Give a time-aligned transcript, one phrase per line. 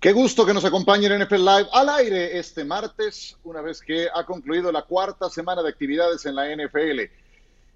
[0.00, 4.08] Qué gusto que nos acompañen en NFL Live al aire este martes, una vez que
[4.14, 7.00] ha concluido la cuarta semana de actividades en la NFL.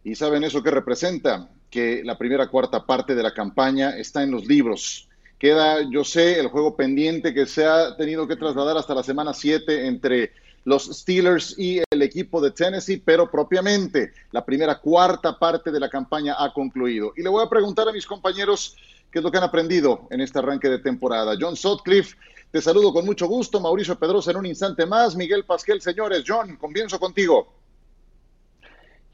[0.05, 1.51] ¿Y saben eso qué representa?
[1.71, 5.07] Que la primera cuarta parte de la campaña está en los libros.
[5.39, 9.35] Queda, yo sé, el juego pendiente que se ha tenido que trasladar hasta la semana
[9.35, 10.33] 7 entre
[10.65, 15.89] los Steelers y el equipo de Tennessee, pero propiamente la primera cuarta parte de la
[15.89, 17.13] campaña ha concluido.
[17.17, 18.77] Y le voy a preguntar a mis compañeros
[19.11, 21.37] qué es lo que han aprendido en este arranque de temporada.
[21.39, 22.17] John Sutcliffe,
[22.51, 23.61] te saludo con mucho gusto.
[23.61, 25.17] Mauricio Pedrosa en un instante más.
[25.17, 26.25] Miguel Pasquel, señores.
[26.27, 27.53] John, comienzo contigo.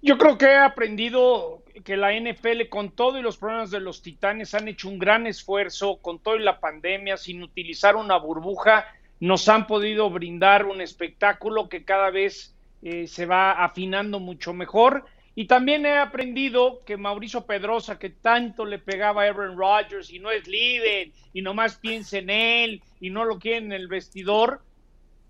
[0.02, 4.02] Yo creo que he aprendido que la NFL, con todo y los problemas de los
[4.02, 8.86] titanes, han hecho un gran esfuerzo, con todo y la pandemia, sin utilizar una burbuja,
[9.20, 15.04] nos han podido brindar un espectáculo que cada vez eh, se va afinando mucho mejor
[15.34, 20.18] y también he aprendido que Mauricio Pedrosa, que tanto le pegaba a Aaron Rodgers y
[20.18, 24.60] no es líder y nomás piensa en él y no lo quiere en el vestidor,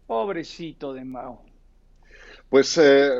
[0.06, 1.40] pobrecito de Mau.
[2.48, 3.10] Pues eh,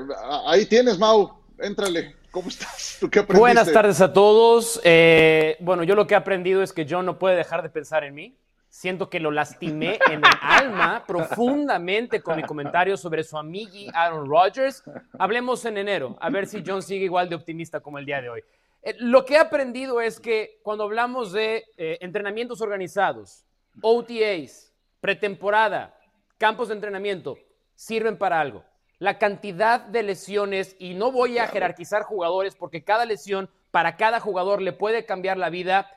[0.47, 2.17] ahí tienes, Mau, éntrale.
[2.31, 2.97] ¿Cómo estás?
[3.01, 4.81] ¿Tú qué Buenas tardes a todos.
[4.85, 8.05] Eh, bueno, yo lo que he aprendido es que John no puede dejar de pensar
[8.05, 8.37] en mí.
[8.71, 14.31] Siento que lo lastimé en el alma profundamente con mi comentario sobre su amigui Aaron
[14.31, 14.85] Rodgers.
[15.19, 18.31] Hablemos en enero, a ver si John sigue igual de optimista como el día de
[18.31, 18.45] hoy.
[18.83, 23.45] Eh, lo que he aprendido es que cuando hablamos de eh, entrenamientos organizados,
[23.83, 25.99] OTAs, pretemporada,
[26.39, 27.39] campos de entrenamiento,
[27.75, 28.65] sirven para algo.
[29.01, 34.21] La cantidad de lesiones, y no voy a jerarquizar jugadores porque cada lesión para cada
[34.21, 35.91] jugador le puede cambiar la vida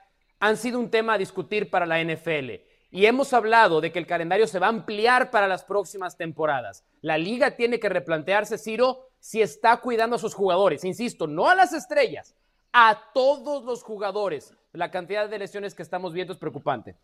[0.43, 2.51] han sido un tema a discutir para la NFL.
[2.91, 6.83] Y hemos hablado de que el calendario se va a ampliar para las próximas temporadas.
[6.99, 10.83] La liga tiene que replantearse, Ciro, si está cuidando a sus jugadores.
[10.83, 12.35] Insisto, no a las estrellas,
[12.73, 14.53] a todos los jugadores.
[14.73, 16.97] La cantidad de lesiones que estamos viendo es preocupante.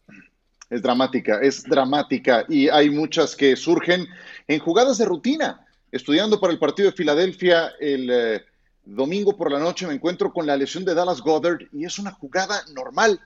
[0.69, 2.43] Es dramática, es dramática.
[2.49, 4.05] Y hay muchas que surgen
[4.49, 5.65] en jugadas de rutina.
[5.93, 8.45] Estudiando para el partido de Filadelfia el eh,
[8.83, 12.11] domingo por la noche me encuentro con la lesión de Dallas Goddard y es una
[12.11, 13.19] jugada normal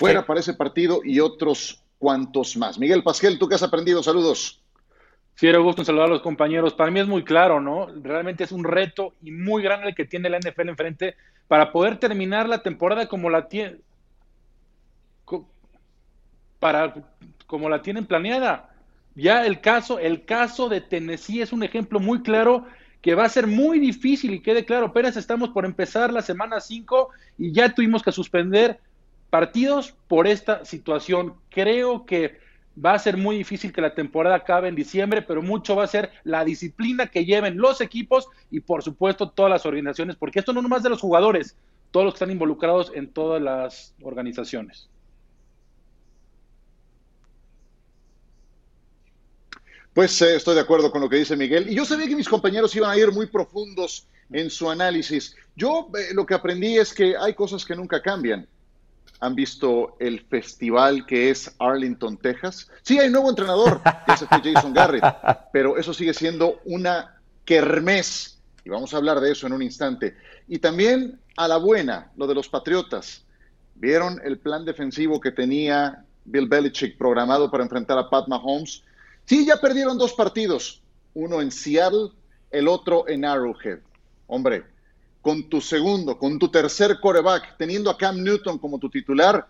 [0.00, 2.78] fuera para ese partido y otros cuantos más.
[2.78, 4.02] Miguel Pasquel, ¿tú qué has aprendido?
[4.02, 4.62] Saludos.
[5.34, 6.72] Sí, era gusto saludar a los compañeros.
[6.72, 7.86] Para mí es muy claro, ¿no?
[8.02, 11.16] Realmente es un reto y muy grande el que tiene la NFL enfrente
[11.48, 13.76] para poder terminar la temporada como la tiene
[16.58, 16.94] para
[17.46, 18.70] como la tienen planeada.
[19.14, 22.66] Ya el caso, el caso de Tennessee es un ejemplo muy claro
[23.02, 26.60] que va a ser muy difícil y quede claro, apenas estamos por empezar la semana
[26.60, 27.08] 5
[27.38, 28.78] y ya tuvimos que suspender
[29.30, 31.34] partidos por esta situación.
[31.48, 32.38] Creo que
[32.84, 35.88] va a ser muy difícil que la temporada acabe en diciembre, pero mucho va a
[35.88, 40.52] ser la disciplina que lleven los equipos y por supuesto todas las organizaciones, porque esto
[40.52, 41.56] no nomás de los jugadores,
[41.90, 44.88] todos los que están involucrados en todas las organizaciones.
[49.92, 51.68] Pues eh, estoy de acuerdo con lo que dice Miguel.
[51.68, 55.36] Y yo sabía que mis compañeros iban a ir muy profundos en su análisis.
[55.56, 58.46] Yo eh, lo que aprendí es que hay cosas que nunca cambian
[59.20, 62.68] han visto el festival que es Arlington, Texas.
[62.82, 65.04] Sí, hay un nuevo entrenador, que es Jason Garrett,
[65.52, 68.40] pero eso sigue siendo una kermés.
[68.64, 70.16] Y vamos a hablar de eso en un instante.
[70.48, 73.24] Y también a la buena, lo de los Patriotas.
[73.74, 78.82] ¿Vieron el plan defensivo que tenía Bill Belichick programado para enfrentar a Pat Mahomes?
[79.24, 80.82] Sí, ya perdieron dos partidos,
[81.14, 82.10] uno en Seattle,
[82.50, 83.78] el otro en Arrowhead.
[84.26, 84.64] Hombre,
[85.22, 89.46] con tu segundo, con tu tercer coreback, teniendo a Cam Newton como tu titular,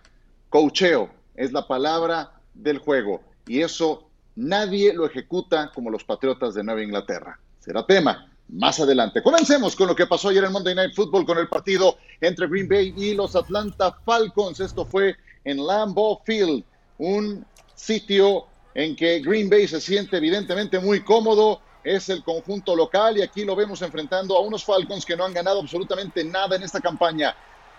[0.48, 3.22] cocheo es la palabra del juego.
[3.47, 7.38] Y eso nadie lo ejecuta como los Patriotas de Nueva Inglaterra.
[7.60, 9.22] Será tema más adelante.
[9.22, 12.69] Comencemos con lo que pasó ayer en Monday Night Football con el partido entre Green
[12.69, 14.60] Bay y los Atlanta Falcons.
[14.60, 16.65] Esto fue en Lambeau Field,
[16.98, 23.18] un sitio en que Green Bay se siente evidentemente muy cómodo es el conjunto local
[23.18, 26.62] y aquí lo vemos enfrentando a unos Falcons que no han ganado absolutamente nada en
[26.62, 27.34] esta campaña.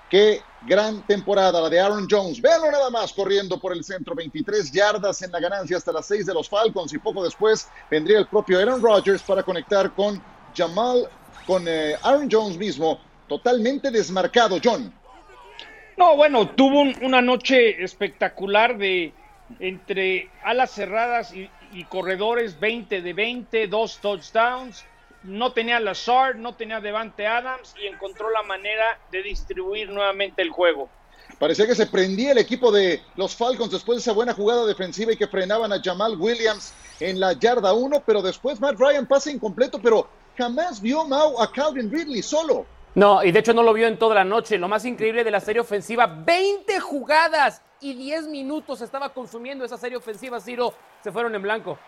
[0.09, 2.41] Qué gran temporada la de Aaron Jones.
[2.41, 6.25] Véanlo nada más corriendo por el centro, 23 yardas en la ganancia hasta las 6
[6.25, 10.21] de los Falcons y poco después vendría el propio Aaron Rodgers para conectar con
[10.55, 11.07] Jamal,
[11.47, 14.93] con eh, Aaron Jones mismo, totalmente desmarcado, John.
[15.95, 19.13] No, bueno, tuvo una noche espectacular de
[19.59, 24.83] entre alas cerradas y, y corredores 20 de 20, dos touchdowns.
[25.23, 30.49] No tenía Lazard, no tenía Devante Adams y encontró la manera de distribuir nuevamente el
[30.49, 30.89] juego.
[31.37, 35.13] Parecía que se prendía el equipo de los Falcons después de esa buena jugada defensiva
[35.13, 39.31] y que frenaban a Jamal Williams en la yarda 1, pero después Matt Ryan pasa
[39.31, 40.07] incompleto, pero
[40.37, 42.65] jamás vio Mau a Calvin Ridley solo.
[42.93, 44.57] No, y de hecho no lo vio en toda la noche.
[44.57, 49.77] Lo más increíble de la serie ofensiva, 20 jugadas y 10 minutos estaba consumiendo esa
[49.77, 51.79] serie ofensiva, Ciro, se fueron en blanco.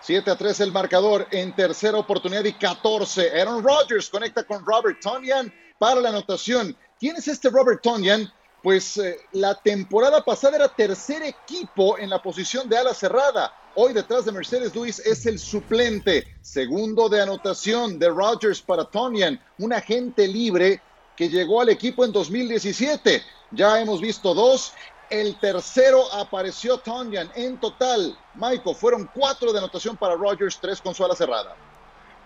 [0.00, 3.40] 7 a 3 el marcador en tercera oportunidad y 14.
[3.40, 6.76] Aaron Rodgers conecta con Robert Tonyan para la anotación.
[7.00, 8.30] ¿Quién es este Robert Tonyan?
[8.68, 13.50] Pues eh, la temporada pasada era tercer equipo en la posición de ala cerrada.
[13.74, 16.26] Hoy detrás de Mercedes Luis es el suplente.
[16.42, 20.82] Segundo de anotación de Rodgers para Tonyan, un agente libre
[21.16, 23.22] que llegó al equipo en 2017.
[23.52, 24.74] Ya hemos visto dos
[25.08, 27.30] el tercero apareció Tonyan.
[27.36, 31.56] En total, Michael, fueron cuatro de anotación para Rogers, tres con su ala cerrada.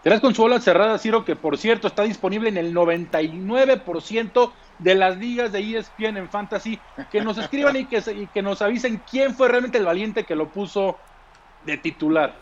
[0.03, 4.95] Tres con su ala cerrada, Ciro, que por cierto está disponible en el 99% de
[4.95, 6.79] las ligas de ESPN en Fantasy.
[7.11, 10.35] Que nos escriban y que, y que nos avisen quién fue realmente el valiente que
[10.35, 10.97] lo puso
[11.65, 12.35] de titular.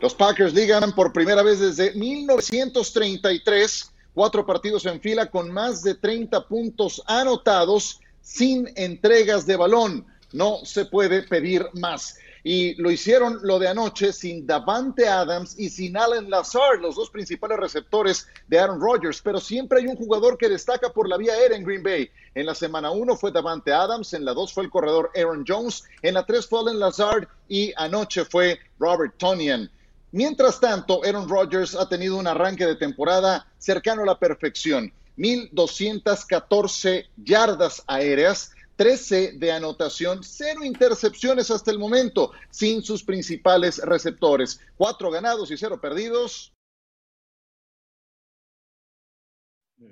[0.00, 5.94] Los Packers ligan por primera vez desde 1933, cuatro partidos en fila con más de
[5.94, 10.04] 30 puntos anotados sin entregas de balón.
[10.32, 12.18] No se puede pedir más.
[12.48, 17.10] Y lo hicieron lo de anoche sin Davante Adams y sin Allen Lazard, los dos
[17.10, 19.20] principales receptores de Aaron Rodgers.
[19.20, 22.08] Pero siempre hay un jugador que destaca por la vía aérea en Green Bay.
[22.36, 25.82] En la semana 1 fue Davante Adams, en la 2 fue el corredor Aaron Jones,
[26.02, 29.68] en la 3 fue Allen Lazard y anoche fue Robert Tonian.
[30.12, 34.92] Mientras tanto, Aaron Rodgers ha tenido un arranque de temporada cercano a la perfección.
[35.18, 44.60] 1.214 yardas aéreas, 13 de anotación, cero intercepciones hasta el momento, sin sus principales receptores.
[44.76, 46.52] Cuatro ganados y cero perdidos.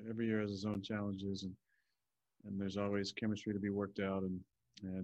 [0.08, 1.54] Every year has its own challenges, and,
[2.44, 4.40] and there's always chemistry to be worked out and,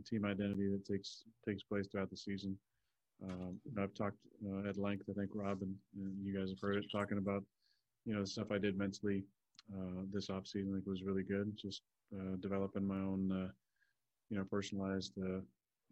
[0.05, 2.59] team identity that takes takes place throughout the season.
[3.25, 6.77] Uh, I've talked uh, at length, I think Rob and, and you guys have heard
[6.77, 7.43] it, talking about
[8.05, 9.25] you know the stuff I did mentally
[9.75, 10.71] uh, this offseason.
[10.71, 11.56] I think was really good.
[11.56, 11.82] Just
[12.15, 13.50] uh, developing my own, uh,
[14.31, 15.38] you know, personalized uh,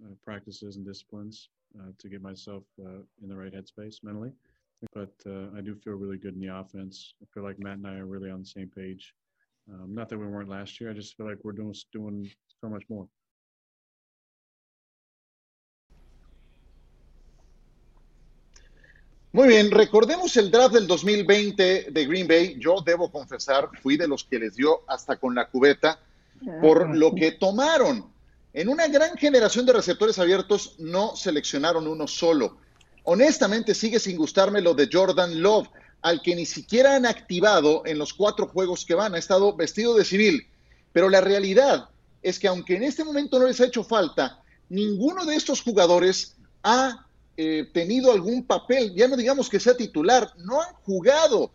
[0.05, 4.32] uh, practices and disciplines uh, to get myself in the right headspace mentally.
[4.94, 5.12] But
[5.56, 7.14] I do feel really good in the offense.
[7.20, 9.12] I feel like Matt and I are really on the same page.
[9.70, 10.90] Um, not that we weren't last year.
[10.90, 12.31] I just feel like we're doing doing
[12.61, 13.08] so much more.
[19.32, 22.56] Muy bien, recordemos el draft del 2020 de Green Bay.
[22.58, 26.00] Yo debo confesar, fui de los que les dio hasta con la cubeta
[26.62, 28.17] por lo que tomaron.
[28.54, 32.58] En una gran generación de receptores abiertos no seleccionaron uno solo.
[33.04, 35.68] Honestamente sigue sin gustarme lo de Jordan Love,
[36.02, 39.14] al que ni siquiera han activado en los cuatro juegos que van.
[39.14, 40.46] Ha estado vestido de civil.
[40.92, 41.90] Pero la realidad
[42.22, 46.36] es que aunque en este momento no les ha hecho falta, ninguno de estos jugadores
[46.62, 47.06] ha
[47.36, 51.52] eh, tenido algún papel, ya no digamos que sea titular, no han jugado.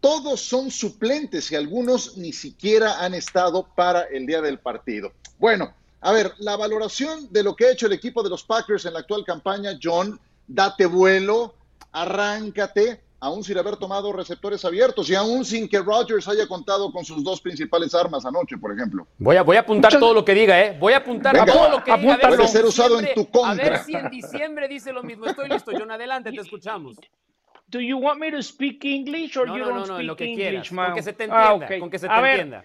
[0.00, 5.12] Todos son suplentes y algunos ni siquiera han estado para el día del partido.
[5.38, 8.84] Bueno, a ver, la valoración de lo que ha hecho el equipo de los Packers
[8.86, 11.54] en la actual campaña, John, date vuelo,
[11.92, 17.04] arráncate, aún sin haber tomado receptores abiertos y aún sin que Rodgers haya contado con
[17.04, 19.06] sus dos principales armas anoche, por ejemplo.
[19.18, 20.76] Voy a, voy a apuntar todo lo que diga, ¿eh?
[20.78, 22.18] Voy a apuntar todo lo que diga.
[22.20, 23.66] Puede ser usado en tu contra.
[23.66, 25.26] A ver si en diciembre dice lo mismo.
[25.26, 25.90] Estoy listo, John.
[25.90, 26.96] Adelante, te escuchamos.
[27.68, 30.16] Do you want me to speak English or no, you no, don't no, speak lo
[30.16, 30.86] que English, quieras, man?
[30.86, 32.64] Con que se te Ah, entienda, con que se te A ver, entienda.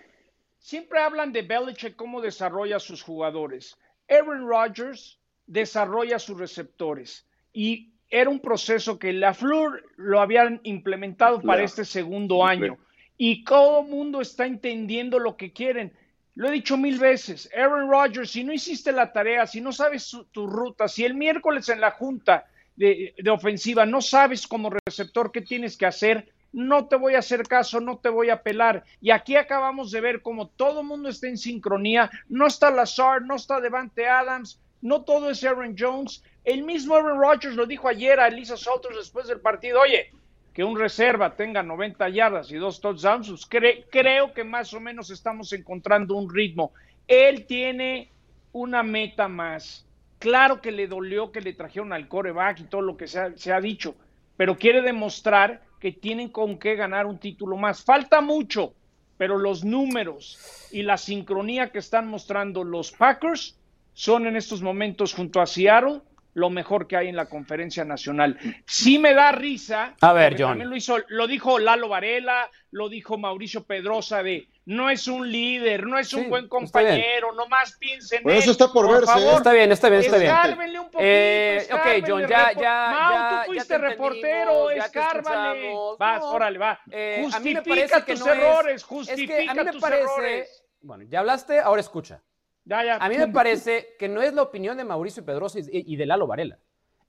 [0.61, 3.75] Siempre hablan de Belichick, cómo desarrolla sus jugadores.
[4.07, 7.25] Aaron Rodgers desarrolla sus receptores.
[7.51, 12.77] Y era un proceso que la Fleur lo habían implementado para este segundo año.
[13.17, 15.93] Y todo el mundo está entendiendo lo que quieren.
[16.35, 17.49] Lo he dicho mil veces.
[17.57, 21.15] Aaron Rodgers, si no hiciste la tarea, si no sabes su- tu ruta, si el
[21.15, 26.31] miércoles en la junta de, de ofensiva no sabes como receptor qué tienes que hacer,
[26.53, 28.83] no te voy a hacer caso, no te voy a pelar.
[28.99, 32.09] Y aquí acabamos de ver cómo todo el mundo está en sincronía.
[32.27, 36.23] No está Lazard, no está Devante Adams, no todo es Aaron Jones.
[36.43, 39.79] El mismo Aaron Rodgers lo dijo ayer a Elisa Salters después del partido.
[39.81, 40.11] Oye,
[40.53, 44.79] que un reserva tenga 90 yardas y dos touchdowns, pues cre- creo que más o
[44.81, 46.73] menos estamos encontrando un ritmo.
[47.07, 48.11] Él tiene
[48.51, 49.85] una meta más.
[50.19, 53.61] Claro que le dolió que le trajeron al coreback y todo lo que se ha
[53.61, 53.95] dicho,
[54.35, 57.83] pero quiere demostrar que tienen con qué ganar un título más.
[57.83, 58.73] Falta mucho,
[59.17, 63.57] pero los números y la sincronía que están mostrando los Packers
[63.93, 66.01] son en estos momentos junto a Seattle
[66.33, 68.37] lo mejor que hay en la conferencia nacional.
[68.65, 69.95] Sí me da risa.
[70.01, 70.49] A ver, John.
[70.51, 75.29] También lo, hizo, lo dijo Lalo Varela, lo dijo Mauricio Pedrosa de no es un
[75.29, 76.69] líder, no es Sí, un buen está bien.
[76.71, 78.43] compañero, nomás piensen en Bueno, él.
[78.43, 79.33] eso está por verse, ¿eh?
[79.35, 80.31] Está bien, está bien, está bien.
[80.31, 84.99] Escárbenle un poquito, Eh, ok, John, ya- ya- Mau, ya- tú fuiste reportero, ya te
[84.99, 85.73] escárvale.
[85.97, 86.79] Vas, No, órale, va.
[86.91, 89.53] Eh, a mí me justifica parece que tus no es- errores, es justifica que a
[89.55, 90.63] mí me tus parece, errores.
[90.81, 92.21] bueno, ya hablaste, ahora escucha.
[92.65, 92.97] Ya, ya.
[92.97, 96.27] A mí me parece que no es la opinión de Mauricio Pedrosa y de Lalo
[96.27, 96.59] Varela.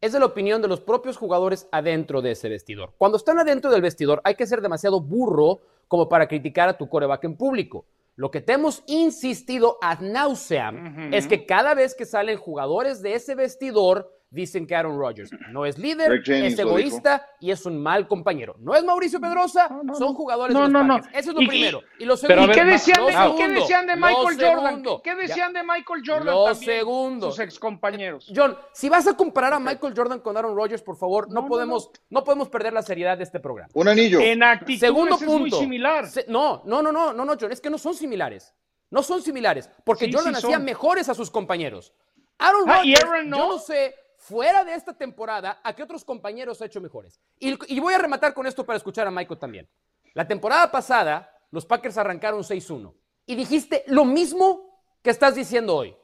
[0.01, 2.93] Es de la opinión de los propios jugadores adentro de ese vestidor.
[2.99, 6.89] Cuando están adentro del vestidor, hay que ser demasiado burro como para criticar a tu
[6.89, 7.87] coreback en público.
[8.17, 13.15] Lo que te hemos insistido ad nauseam es que cada vez que salen jugadores de
[13.15, 18.09] ese vestidor, dicen que Aaron Rodgers no es líder, es egoísta y es un mal
[18.09, 18.57] compañero.
[18.59, 20.97] No es Mauricio Pedrosa, No, no, son jugadores No, de los no.
[20.97, 21.83] Eso es lo Y- y- primero.
[21.99, 22.43] Y lo segundo.
[22.43, 24.65] a ver, ¿Qué decían, de, ¿qué segundo, decían de lo Michael Jordan?
[24.67, 25.03] segundo.
[25.03, 25.17] ¿Qué Ya.
[25.17, 26.79] decían de Michael Jordan Lo también?
[26.79, 27.31] segundo.
[27.31, 28.33] Sus excompañeros.
[28.35, 31.43] John, si vas a comparar a Michael Jordan con Aaron Rodgers, por favor, no, No,
[31.43, 32.25] no, podemos, no.
[32.25, 33.71] podemos perder la seriedad de este programa.
[33.75, 34.19] Un anillo.
[34.21, 35.39] En actitud Segundo es punto.
[35.39, 36.07] muy similar.
[36.09, 38.55] Se- no, no, no, no, no, no, John, es que no son similares.
[38.91, 41.95] No son similares, porque Sí, Jordan sí hacía mejores a sus compañeros.
[42.39, 43.37] Aaron Ah, y Rodgers, Aaron no.
[43.39, 47.21] yo no sé, fuera de esta temporada, a qué otros compañeros ha hecho mejores.
[47.41, 49.69] Y, y voy a rematar con esto para escuchar a Michael también.
[50.15, 52.95] La temporada pasada, los Packers arrancaron 6-1.
[53.27, 55.97] Y dijiste lo mismo que estás diciendo hoy.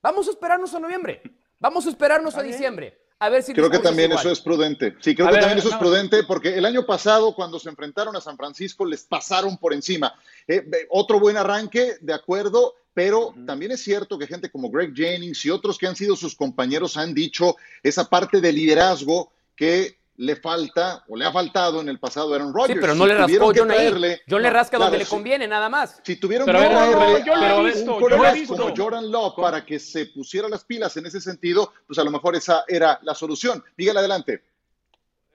[0.00, 1.20] Vamos a esperarnos a noviembre.
[1.58, 2.98] Vamos a esperarnos a diciembre.
[3.18, 4.24] A ver si Creo que también igual.
[4.24, 4.94] eso es prudente.
[5.00, 7.58] Sí, creo A que ver, también ver, eso es prudente porque el año pasado, cuando
[7.58, 10.14] se enfrentaron a San Francisco, les pasaron por encima.
[10.46, 15.44] Eh, otro buen arranque, de acuerdo, pero también es cierto que gente como Greg Jennings
[15.46, 20.36] y otros que han sido sus compañeros han dicho esa parte de liderazgo que le
[20.36, 22.74] falta o le ha faltado en el pasado a Aaron Rodgers.
[22.74, 23.76] Sí, pero no Si le rascó tuvieron que John ahí.
[23.88, 26.00] traerle- John le rasca donde le conviene, nada más.
[26.04, 28.56] Si tuvieron Pero que traerle no, yo lo he a visto, un visto.
[28.56, 32.10] como Jordan Love para que se pusiera las pilas en ese sentido, pues a lo
[32.10, 33.62] mejor esa era la solución.
[33.76, 34.42] Miguel, adelante.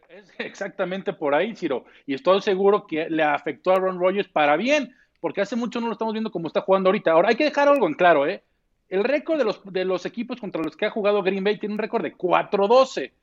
[0.10, 1.86] Es exactamente por ahí, Ciro.
[2.06, 5.88] Y estoy seguro que le afectó a Aaron Rodgers para bien, porque hace mucho no
[5.88, 7.12] lo estamos viendo como está jugando ahorita.
[7.12, 8.44] Ahora, hay que dejar algo en claro, ¿eh?
[8.90, 11.74] El récord de los, de los equipos contra los que ha jugado Green Bay tiene
[11.76, 13.14] un récord de 4-12.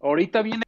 [0.00, 0.62] Ahorita viene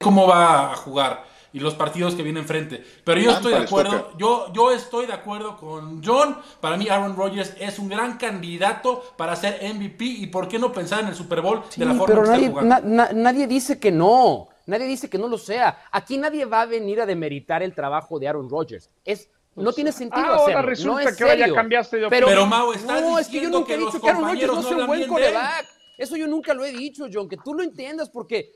[0.00, 2.82] cómo va a jugar y los partidos que vienen enfrente.
[3.04, 6.38] Pero yo estoy de acuerdo, yo, yo estoy de acuerdo con John.
[6.60, 10.72] Para mí Aaron Rodgers es un gran candidato para ser MVP y por qué no
[10.72, 12.88] pensar en el Super Bowl Sí, de la forma pero que nadie, está jugando.
[12.88, 14.48] na- na- nadie dice que no.
[14.66, 15.82] Nadie dice que no lo sea.
[15.90, 18.88] Aquí nadie va a venir a demeritar el trabajo de Aaron Rodgers.
[19.04, 20.62] Es, no tiene sentido ahora hacerlo.
[20.62, 22.48] resulta no es que ahora ya cambiaste de Pero, opinión.
[22.50, 24.22] Pero, Mau, estás no, es que yo diciendo nunca he que dicho los que Aaron
[24.22, 25.66] Rodgers no compañeros sea no un buen coreback.
[25.98, 27.28] Eso yo nunca lo he dicho, John.
[27.28, 28.52] Que tú lo entiendas porque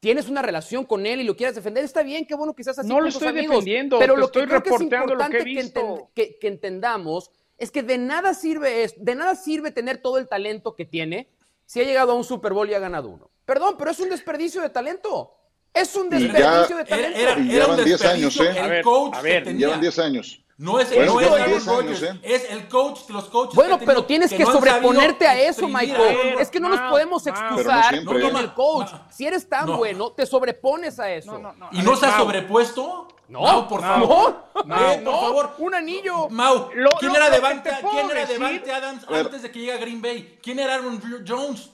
[0.00, 1.84] tienes una relación con él y lo quieras defender.
[1.84, 3.56] Está bien, qué bueno que seas así No con lo tus estoy amigos.
[3.56, 5.62] defendiendo, Pero te lo que estoy creo que es reporteando lo que he importante que,
[5.62, 5.80] visto.
[5.80, 10.16] enten- que- que entendamos es que de nada sirve es, de nada sirve tener todo
[10.18, 11.28] el talento que tiene
[11.66, 13.30] si ha llegado a un Super Bowl y ha ganado uno.
[13.44, 15.34] Perdón, pero es un desperdicio de talento.
[15.72, 17.18] Es un ya- desperdicio de talento.
[17.18, 18.50] era- llevan 10 años, desperdicio ¿eh?
[18.50, 19.54] el A ver, coach a ver.
[19.56, 20.44] Llevan 10 años.
[20.60, 22.20] No es, Bueno, no es Aaron 10 años, Rodgers, ¿eh?
[22.22, 23.54] es el coach de los coaches.
[23.54, 26.36] Bueno, que pero tienes que, no sobreponerte a eso, Michael.
[26.38, 27.34] Es que no nos Mau, podemos Mau.
[27.34, 28.26] excusar no siempre.
[28.26, 28.90] en No, el no, coach.
[29.10, 29.78] Si eres tan No.
[29.78, 31.32] bueno, te sobrepones a eso.
[31.32, 31.68] No, no, no.
[31.72, 33.08] ¿Y no se ha Mau, sobrepuesto?
[33.28, 34.44] No, Mau, por favor.
[34.66, 35.54] no, Eh, por favor.
[35.60, 36.28] un anillo.
[36.28, 39.78] Mau, Lo- ¿quién lo- era Devante, ¿quién era Devante Adams antes de que llegue a
[39.78, 40.38] Green Bay?
[40.42, 41.70] ¿Quién era Aaron Jones?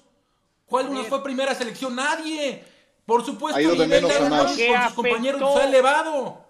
[0.64, 1.96] ¿Cuál nos fue primera selección?
[1.96, 2.64] Nadie.
[3.04, 6.45] Por supuesto, el de nivel a Aaron Que con sus compañeros se ha elevado.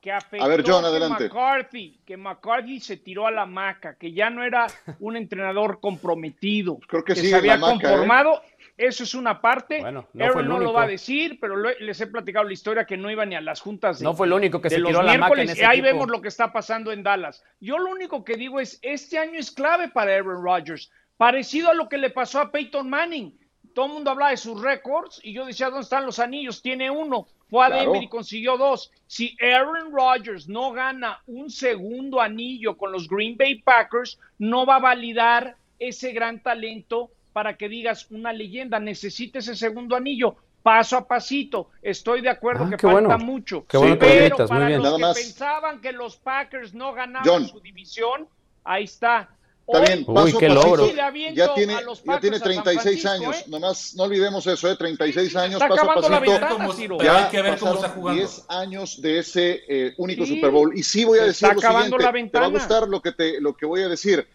[0.00, 1.24] Que afectó A ver, John, que adelante.
[1.24, 4.66] McCarthy, que McCarthy se tiró a la maca, que ya no era
[5.00, 7.90] un entrenador comprometido, Creo que que sigue se había en la maca, ¿eh?
[7.90, 8.42] conformado.
[8.76, 9.80] Eso es una parte.
[9.80, 12.44] Bueno, no Aaron fue el no lo va a decir, pero lo- les he platicado
[12.44, 14.70] la historia que no iba ni a las juntas de, No fue el único que
[14.70, 16.92] se tiró a la maca en miércoles, ese y ahí vemos lo que está pasando
[16.92, 17.42] en Dallas.
[17.58, 21.74] Yo lo único que digo es, este año es clave para Aaron Rodgers, parecido a
[21.74, 23.36] lo que le pasó a Peyton Manning.
[23.74, 26.62] Todo el mundo hablaba de sus récords y yo decía, ¿dónde están los anillos?
[26.62, 27.26] Tiene uno.
[27.48, 27.82] Fue a Claro.
[27.84, 28.90] Denver y consiguió dos.
[29.06, 34.76] Si Aaron Rodgers no gana un segundo anillo con los Green Bay Packers, no va
[34.76, 38.78] a validar ese gran talento para que digas una leyenda.
[38.80, 40.36] Necesita ese segundo anillo.
[40.62, 41.70] Paso a pasito.
[41.80, 43.18] Estoy de acuerdo Ah, que falta bueno.
[43.20, 43.64] mucho.
[43.66, 44.78] Qué bueno que lo pero gritas, muy para bien.
[44.82, 45.16] los Nada que más.
[45.16, 47.46] pensaban que los Packers no ganaban John.
[47.48, 48.28] su división,
[48.64, 49.30] ahí está.
[49.70, 50.66] Está bien, Uy, paso a qué pasito.
[50.66, 50.86] logro.
[50.94, 53.36] Ya tiene, ya tiene a San 36 Francisco, años.
[53.36, 53.44] ¿eh?
[53.48, 54.76] Nomás no olvidemos eso, ¿eh?
[54.76, 56.88] 36 años, está paso a acabando la pasito.
[56.88, 58.18] ventana, Ya hay que ver cómo está jugando.
[58.22, 60.72] 10 años de ese eh, único Sí, Super Bowl.
[60.76, 62.28] Y sí voy a decir lo acabando siguiente.
[62.28, 64.26] la Te va a gustar lo que, te, lo que voy a decir.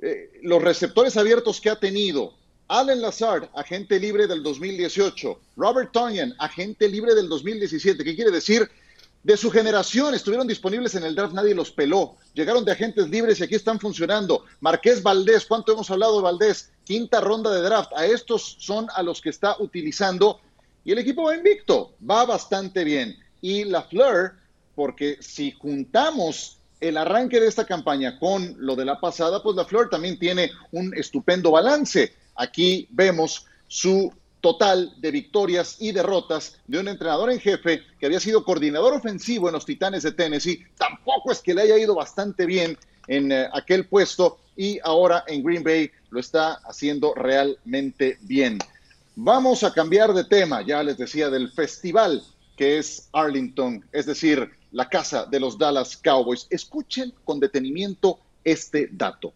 [0.00, 2.34] Eh, los receptores abiertos que ha tenido.
[2.68, 5.40] Allen Lazard, agente libre del 2018.
[5.56, 8.04] Robert Tonyan, agente libre del 2017.
[8.04, 8.70] ¿Qué quiere decir?
[9.22, 12.16] De su generación estuvieron disponibles en el draft, nadie los peló.
[12.34, 14.44] Llegaron de agentes libres y aquí están funcionando.
[14.60, 16.70] Marqués Valdés, ¿cuánto hemos hablado de Valdés?
[16.84, 17.92] Quinta ronda de draft.
[17.96, 20.40] A estos son a los que está utilizando
[20.84, 23.18] y el equipo va invicto, va bastante bien.
[23.42, 24.36] Y la Fleur,
[24.74, 29.64] porque si juntamos el arranque de esta campaña con lo de la pasada, pues la
[29.64, 32.14] Fleur también tiene un estupendo balance.
[32.36, 38.20] Aquí vemos su total de victorias y derrotas de un entrenador en jefe que había
[38.20, 40.64] sido coordinador ofensivo en los Titanes de Tennessee.
[40.76, 45.42] Tampoco es que le haya ido bastante bien en eh, aquel puesto y ahora en
[45.42, 48.58] Green Bay lo está haciendo realmente bien.
[49.16, 52.22] Vamos a cambiar de tema, ya les decía, del festival
[52.56, 56.46] que es Arlington, es decir, la casa de los Dallas Cowboys.
[56.50, 59.32] Escuchen con detenimiento este dato.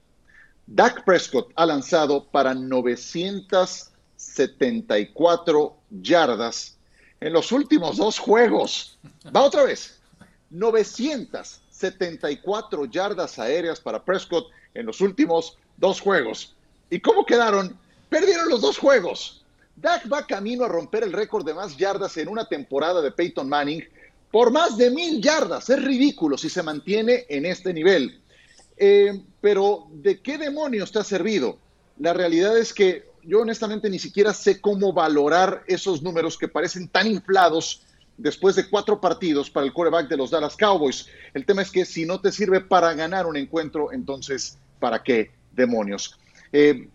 [0.66, 3.91] Dak Prescott ha lanzado para 900
[4.22, 6.78] 74 yardas
[7.20, 8.98] en los últimos dos juegos.
[9.34, 9.98] Va otra vez.
[10.50, 16.56] 974 yardas aéreas para Prescott en los últimos dos juegos.
[16.90, 17.76] ¿Y cómo quedaron?
[18.08, 19.44] Perdieron los dos juegos.
[19.76, 23.48] Dak va camino a romper el récord de más yardas en una temporada de Peyton
[23.48, 23.82] Manning
[24.30, 25.68] por más de mil yardas.
[25.70, 28.20] Es ridículo si se mantiene en este nivel.
[28.76, 31.58] Eh, pero ¿de qué demonios te ha servido?
[31.98, 36.88] La realidad es que yo honestamente ni siquiera sé cómo valorar esos números que parecen
[36.88, 37.82] tan inflados
[38.16, 41.06] después de cuatro partidos para el quarterback de los Dallas Cowboys.
[41.34, 45.30] El tema es que si no te sirve para ganar un encuentro, entonces, ¿para qué
[45.52, 46.18] demonios?
[46.52, 46.88] Eh,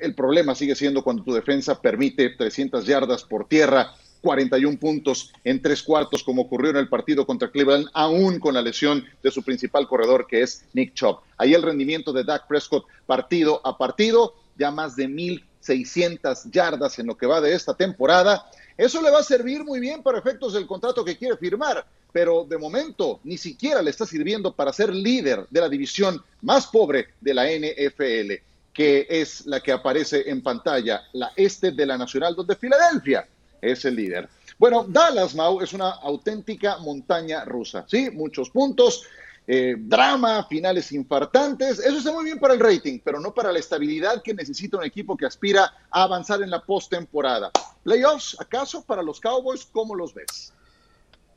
[0.00, 5.60] el problema sigue siendo cuando tu defensa permite 300 yardas por tierra, 41 puntos en
[5.60, 9.42] tres cuartos, como ocurrió en el partido contra Cleveland, aún con la lesión de su
[9.42, 11.18] principal corredor, que es Nick Chubb.
[11.38, 16.98] Ahí el rendimiento de Dak Prescott partido a partido, ya más de mil 600 yardas
[16.98, 18.46] en lo que va de esta temporada.
[18.76, 22.44] Eso le va a servir muy bien para efectos del contrato que quiere firmar, pero
[22.44, 27.08] de momento ni siquiera le está sirviendo para ser líder de la división más pobre
[27.20, 28.32] de la NFL,
[28.72, 33.26] que es la que aparece en pantalla, la este de la Nacional, donde Filadelfia
[33.60, 34.28] es el líder.
[34.58, 38.10] Bueno, Dallas, Mau, es una auténtica montaña rusa, ¿sí?
[38.10, 39.04] Muchos puntos,
[39.46, 41.78] eh, drama, finales infartantes.
[41.78, 44.84] Eso está muy bien para el rating, pero no para la estabilidad que necesita un
[44.84, 47.50] equipo que aspira a avanzar en la postemporada.
[47.82, 49.66] ¿Playoffs, acaso, para los Cowboys?
[49.66, 50.52] ¿Cómo los ves?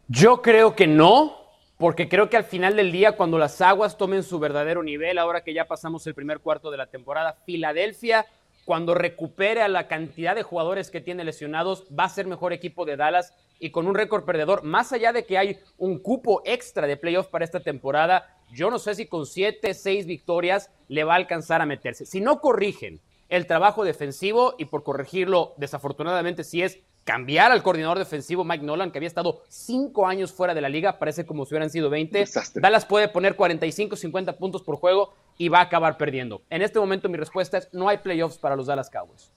[0.08, 1.36] Yo creo que no,
[1.78, 5.44] porque creo que al final del día, cuando las aguas tomen su verdadero nivel, ahora
[5.44, 8.28] que ya pasamos el primer cuarto de la temporada, Filadelfia
[8.66, 12.84] cuando recupere a la cantidad de jugadores que tiene lesionados, va a ser mejor equipo
[12.84, 14.64] de Dallas y con un récord perdedor.
[14.64, 18.80] Más allá de que hay un cupo extra de playoff para esta temporada, yo no
[18.80, 22.06] sé si con siete, seis victorias le va a alcanzar a meterse.
[22.06, 23.00] Si no corrigen
[23.30, 28.92] el trabajo defensivo, y por corregirlo, desafortunadamente, si es cambiar al coordinador defensivo Mike Nolan,
[28.92, 32.26] que había estado cinco años fuera de la liga, parece como si hubieran sido 20.
[32.56, 36.44] Dallas puede poner 45, 50 puntos por juego y va a acabar perdiendo.
[36.50, 39.32] En este momento mi respuesta es no hay playoffs para los Dallas Cowboys.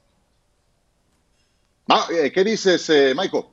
[1.88, 3.44] Ah, eh, ¿Qué dices, eh, Michael?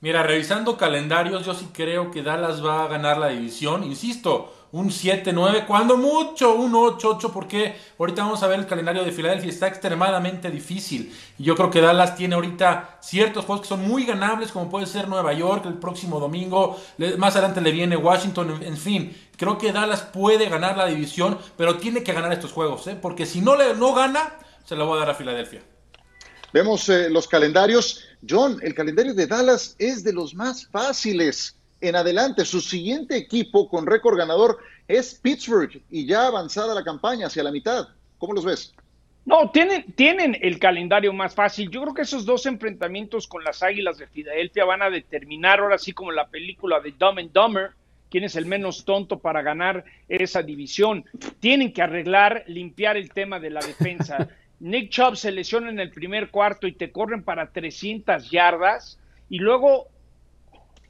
[0.00, 3.84] Mira, revisando calendarios, yo sí creo que Dallas va a ganar la división.
[3.84, 9.12] Insisto, un 7-9, cuando mucho, un 8-8, porque ahorita vamos a ver el calendario de
[9.12, 11.14] Filadelfia, está extremadamente difícil.
[11.38, 15.08] Yo creo que Dallas tiene ahorita ciertos juegos que son muy ganables, como puede ser
[15.08, 16.78] Nueva York el próximo domingo,
[17.16, 19.16] más adelante le viene Washington, en, fin.
[19.36, 22.98] Creo que Dallas puede ganar la división, pero tiene que ganar estos juegos, ¿eh?
[23.00, 25.62] porque si no, le, no gana, se la voy a dar a Filadelfia.
[26.52, 28.04] Vemos eh, los calendarios.
[28.28, 32.44] John, el calendario de Dallas es de los más fáciles en adelante.
[32.44, 37.52] Su siguiente equipo con récord ganador es Pittsburgh y ya avanzada la campaña hacia la
[37.52, 37.88] mitad.
[38.18, 38.74] ¿Cómo los ves?
[39.24, 41.70] No, tienen, tienen el calendario más fácil.
[41.70, 45.76] Yo creo que esos dos enfrentamientos con las Águilas de Filadelfia van a determinar, ahora
[45.76, 47.70] sí como la película de Dumb and Dumber,
[48.10, 51.04] quién es el menos tonto para ganar esa división.
[51.40, 54.28] Tienen que arreglar, limpiar el tema de la defensa.
[54.60, 59.38] Nick Chubb se lesiona en el primer cuarto y te corren para 300 yardas y
[59.38, 59.88] luego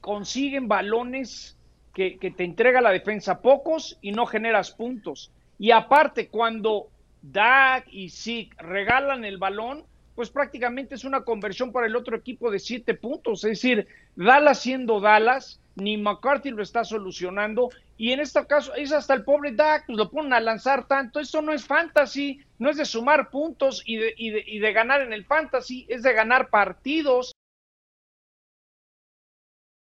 [0.01, 1.57] consiguen balones
[1.93, 5.31] que, te entrega la defensa pocos y no generas puntos.
[5.57, 6.87] Y aparte, cuando
[7.21, 9.83] Dak y Zeke regalan el balón,
[10.15, 13.43] pues prácticamente es una conversión para el otro equipo de siete puntos.
[13.43, 17.69] Es decir, Dallas siendo Dallas, ni McCarthy lo está solucionando.
[17.97, 21.19] Y en este caso es hasta el pobre Dak, pues lo ponen a lanzar tanto.
[21.19, 24.73] Eso no es fantasy, no es de sumar puntos y de, y de, y de
[24.73, 27.33] ganar en el fantasy, es de ganar partidos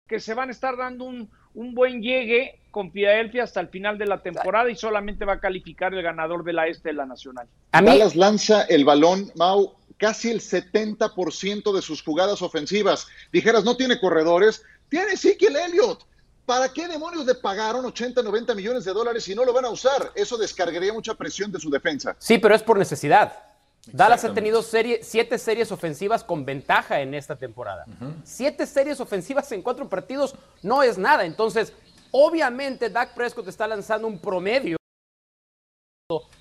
[0.07, 3.97] que se van a estar dando un, un buen llegue con Filadelfia hasta el final
[3.97, 7.05] de la temporada y solamente va a calificar el ganador de la este de la
[7.05, 7.47] Nacional.
[7.71, 13.07] A Dallas lanza el balón, Mau, casi el 70% de sus jugadas ofensivas.
[13.31, 16.05] Dijeras, no tiene corredores, tiene Ezekiel Elliott.
[16.47, 19.69] ¿para qué demonios le pagaron 80, 90 millones de dólares si no lo van a
[19.69, 20.13] usar?
[20.15, 22.15] Eso descargaría mucha presión de su defensa.
[22.17, 23.46] Sí, pero es por necesidad.
[23.91, 27.85] Dallas ha tenido serie, siete series ofensivas con ventaja en esta temporada.
[28.23, 31.25] Siete series ofensivas en cuatro partidos no es nada.
[31.25, 31.73] Entonces,
[32.11, 34.77] obviamente, Dak Prescott está lanzando un promedio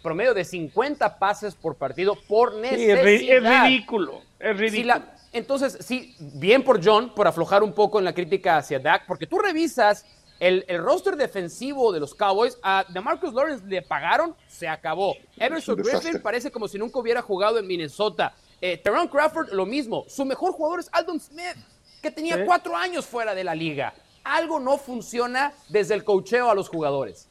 [0.01, 3.03] promedio de 50 pases por partido por necesidad.
[3.03, 5.03] Sí, es, ridículo, es ridículo.
[5.33, 9.27] entonces, sí, bien por John, por aflojar un poco en la crítica hacia Dak, porque
[9.27, 10.07] tú revisas
[10.41, 15.15] el, el roster defensivo de los Cowboys, a DeMarcus Lawrence le pagaron, se acabó.
[15.37, 18.35] Everson Griffin parece como si nunca hubiera jugado en Minnesota.
[18.61, 20.05] Eh, Teron Crawford, lo mismo.
[20.09, 21.57] Su mejor jugador es Aldon Smith,
[22.03, 23.95] que tenía cuatro años fuera de la liga.
[24.25, 27.29] Algo no funciona desde el cocheo a los jugadores.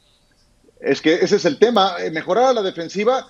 [0.80, 3.28] Es que ese es el tema, eh, mejorar a la defensiva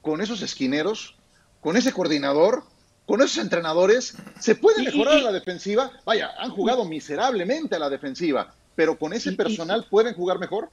[0.00, 1.16] con esos esquineros,
[1.60, 2.64] con ese coordinador,
[3.06, 5.90] con esos entrenadores, se puede mejorar a la defensiva.
[6.04, 10.70] Vaya, han jugado miserablemente a la defensiva, pero con ese personal pueden jugar mejor.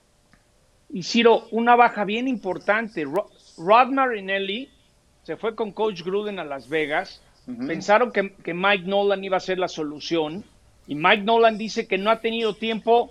[0.91, 3.03] Y Ciro, una baja bien importante.
[3.03, 4.69] Rod Marinelli
[5.23, 7.23] se fue con Coach Gruden a Las Vegas.
[7.65, 10.43] Pensaron que, que Mike Nolan iba a ser la solución.
[10.85, 13.09] Y Mike Nolan dice que no ha tenido tiempo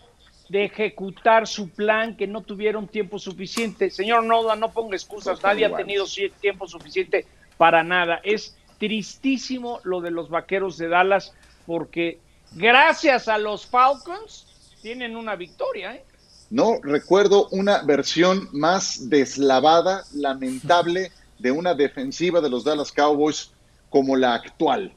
[0.49, 3.91] de ejecutar su plan, que no tuvieron tiempo suficiente.
[3.91, 6.07] Señor Nolan, no ponga excusas, nadie ha tenido
[6.41, 7.27] tiempo suficiente
[7.57, 8.21] para nada.
[8.23, 11.35] Es tristísimo lo de los vaqueros de Dallas,
[11.67, 12.21] porque
[12.53, 14.54] gracias a los Falcons
[14.85, 15.95] tienen una victoria.
[15.95, 16.05] ¿eh?
[16.51, 23.51] No recuerdo una versión más deslavada, lamentable, de una defensiva de los Dallas Cowboys
[23.89, 24.93] como la actual.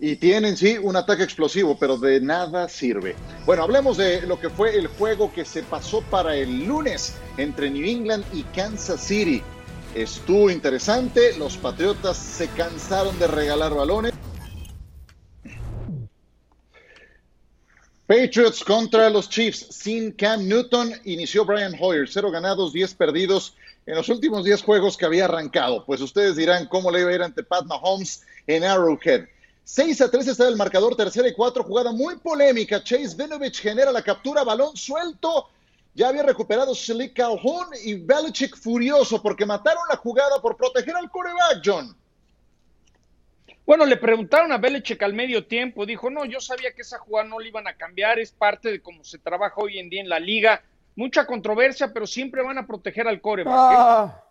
[0.00, 3.16] Y tienen, sí, un ataque explosivo, pero de nada sirve.
[3.44, 7.70] Bueno, hablemos de lo que fue el juego que se pasó para el lunes entre
[7.70, 9.42] New England y Kansas City.
[9.96, 14.12] Estuvo interesante, los Patriotas se cansaron de regalar balones.
[18.06, 19.66] Patriots contra los Chiefs.
[19.70, 22.06] Sin Cam Newton inició Brian Hoyer.
[22.06, 23.54] Cero ganados, 10 perdidos
[23.86, 25.86] en los últimos 10 juegos que había arrancado.
[25.86, 29.26] Pues ustedes dirán cómo le iba a ir ante Pat Mahomes en Arrowhead.
[29.64, 32.84] 6 a 3 está el marcador, tercera y cuatro, jugada muy polémica.
[32.84, 35.48] Chase Vinovich genera la captura, balón suelto.
[35.94, 41.10] Ya había recuperado Slick Calhoun y Belichick furioso porque mataron la jugada por proteger al
[41.10, 41.96] coreback, John.
[43.66, 47.28] Bueno, le preguntaron a Belichick al medio tiempo, dijo, no, yo sabía que esa jugada
[47.28, 50.08] no la iban a cambiar, es parte de cómo se trabaja hoy en día en
[50.08, 50.62] la liga.
[50.96, 53.54] Mucha controversia, pero siempre van a proteger al coreback.
[53.54, 53.76] ¿eh?
[53.78, 54.24] Ah.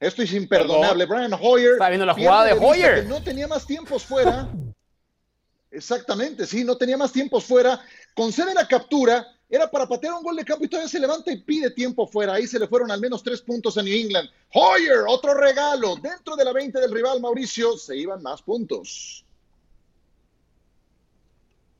[0.00, 1.06] Esto es imperdonable.
[1.06, 1.72] Brian Hoyer.
[1.72, 3.06] Está viendo la jugada de, Hoyer.
[3.06, 4.48] No tenía más tiempos fuera.
[5.70, 7.80] Exactamente, sí, no tenía más tiempos fuera.
[8.14, 9.26] Concede la captura.
[9.48, 12.34] Era para patear un gol de campo y todavía se levanta y pide tiempo fuera.
[12.34, 14.28] Ahí se le fueron al menos tres puntos a New England.
[14.52, 15.94] Hoyer, otro regalo.
[15.96, 19.24] Dentro de la 20 del rival Mauricio se iban más puntos.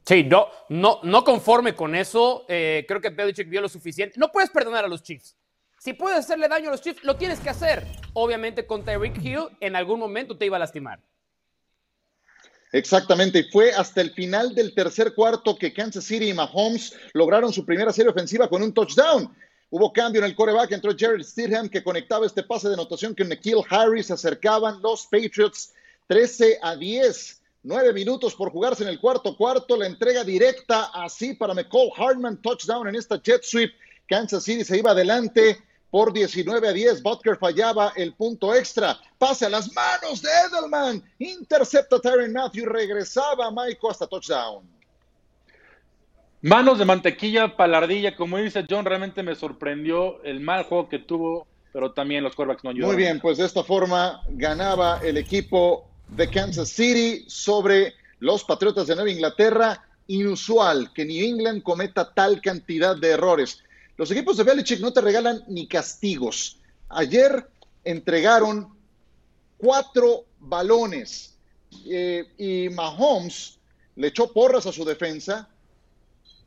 [0.06, 2.44] Sí, no, no, no conforme con eso.
[2.48, 4.16] Eh, creo que Belichick vio lo suficiente.
[4.18, 5.36] No puedes perdonar a los Chiefs.
[5.80, 7.84] Si puedes hacerle daño a los Chiefs, lo tienes que hacer.
[8.12, 11.00] Obviamente con Tyreek Hill en algún momento te iba a lastimar.
[12.76, 17.50] Exactamente, y fue hasta el final del tercer cuarto que Kansas City y Mahomes lograron
[17.50, 19.34] su primera serie ofensiva con un touchdown.
[19.70, 23.24] Hubo cambio en el coreback, entró Jared Stidham que conectaba este pase de anotación que
[23.24, 25.72] Nikhil Harris acercaban los Patriots
[26.08, 27.40] 13 a 10.
[27.62, 32.42] Nueve minutos por jugarse en el cuarto cuarto, la entrega directa así para McCall Hartman,
[32.42, 33.72] touchdown en esta jet sweep.
[34.06, 35.62] Kansas City se iba adelante
[35.96, 37.02] por 19 a 10.
[37.02, 39.00] Butker fallaba el punto extra.
[39.16, 41.02] Pase a las manos de Edelman.
[41.18, 42.66] Intercepta Tyron Matthew.
[42.66, 44.62] Regresaba Maiko hasta touchdown.
[46.42, 48.14] Manos de mantequilla, palardilla.
[48.14, 52.64] Como dice John, realmente me sorprendió el mal juego que tuvo, pero también los quarterbacks
[52.64, 52.94] no ayudaron.
[52.94, 58.86] Muy bien, pues de esta forma ganaba el equipo de Kansas City sobre los Patriotas
[58.86, 59.82] de Nueva Inglaterra.
[60.08, 63.62] Inusual que New England cometa tal cantidad de errores.
[63.96, 66.58] Los equipos de Belichick no te regalan ni castigos.
[66.88, 67.48] Ayer
[67.82, 68.76] entregaron
[69.56, 71.34] cuatro balones
[71.86, 73.58] eh, y Mahomes
[73.96, 75.48] le echó porras a su defensa.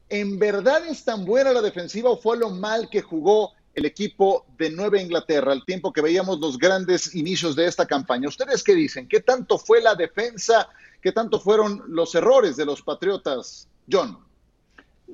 [0.10, 4.46] ¿En verdad es tan buena la defensiva o fue lo mal que jugó el equipo
[4.58, 8.28] de Nueva Inglaterra al tiempo que veíamos los grandes inicios de esta campaña?
[8.28, 9.08] ¿Ustedes qué dicen?
[9.08, 10.70] ¿Qué tanto fue la defensa?
[11.02, 13.68] ¿Qué tanto fueron los errores de los Patriotas?
[13.92, 14.29] John.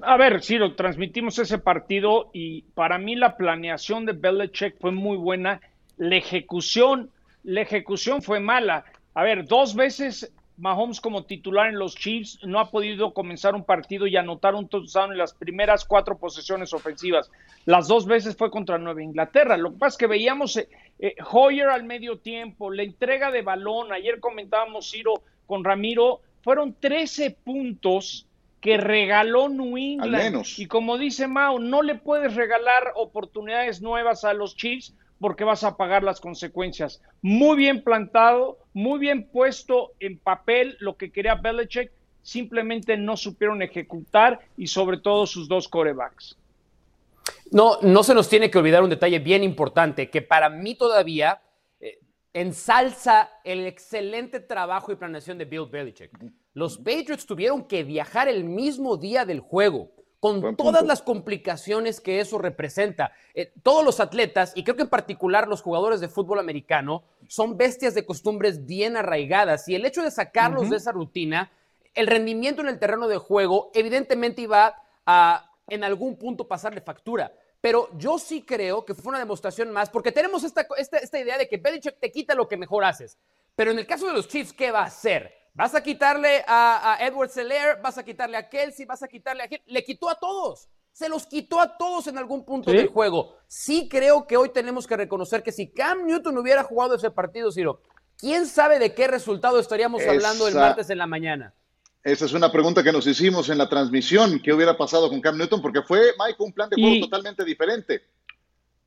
[0.02, 5.18] A ver, lo transmitimos ese partido y para mí la planeación de Belichick fue muy
[5.18, 5.62] buena.
[5.98, 7.12] La ejecución,
[7.44, 8.86] la ejecución fue mala.
[9.14, 13.66] A ver, dos veces Mahomes como titular en los Chiefs no ha podido comenzar un
[13.66, 17.30] partido y anotar un touchdown en las primeras cuatro posesiones ofensivas.
[17.66, 19.58] Las dos veces fue contra Nueva Inglaterra.
[19.58, 23.42] Lo que pasa es que veíamos eh, eh, Hoyer al medio tiempo, la entrega de
[23.42, 23.92] balón.
[23.92, 25.14] Ayer comentábamos Ciro
[25.46, 28.26] con Ramiro, fueron 13 puntos
[28.66, 30.44] que regaló New England.
[30.58, 35.64] Y como dice Mao, no le puedes regalar oportunidades nuevas a los Chiefs porque vas
[35.64, 37.00] a pagar las consecuencias.
[37.22, 41.92] Muy bien plantado, muy bien puesto en papel lo que quería Belichick,
[42.24, 46.36] simplemente no supieron ejecutar y sobre todo sus dos corebacks.
[47.52, 51.40] No, no se nos tiene que olvidar un detalle bien importante que para mí todavía
[52.36, 56.12] ensalza el excelente trabajo y planeación de Bill Belichick.
[56.54, 62.20] Los Patriots tuvieron que viajar el mismo día del juego con todas las complicaciones que
[62.20, 63.14] eso representa.
[63.36, 67.56] Eh, todos los atletas, y creo que en particular los jugadores de fútbol americano, son
[67.56, 71.54] bestias de costumbres bien arraigadas y el hecho de sacarlos de esa rutina,
[71.94, 77.32] el rendimiento en el terreno de juego, evidentemente iba a en algún punto pasarle factura.
[77.66, 81.48] Pero yo sí creo que fue una demostración más, porque tenemos esta, esta, idea de
[81.48, 83.18] que Belichick te quita lo que mejor haces.
[83.56, 85.34] Pero en el caso de los Chiefs, ¿qué va a hacer?
[85.56, 87.80] ¿Vas a quitarle a, Edward Seller?
[87.82, 88.86] ¿Vas a quitarle a Kelsey?
[88.86, 89.50] ¿Vas a quitarle a...
[89.66, 90.70] Le quitó a todos.
[90.92, 93.36] Se los quitó a todos en algún punto del juego.
[93.48, 97.52] Sí creo que hoy tenemos que reconocer que si Cam Newton hubiera jugado ese partido,
[97.52, 97.82] Ciro,
[98.16, 101.56] ¿quién sabe de qué resultado estaríamos hablando el martes en la mañana?
[102.06, 104.40] Esa es una pregunta que nos hicimos en la transmisión.
[104.40, 105.60] ¿Qué hubiera pasado con Cam Newton?
[105.60, 108.04] Porque fue, Mike, un plan de juego totalmente diferente.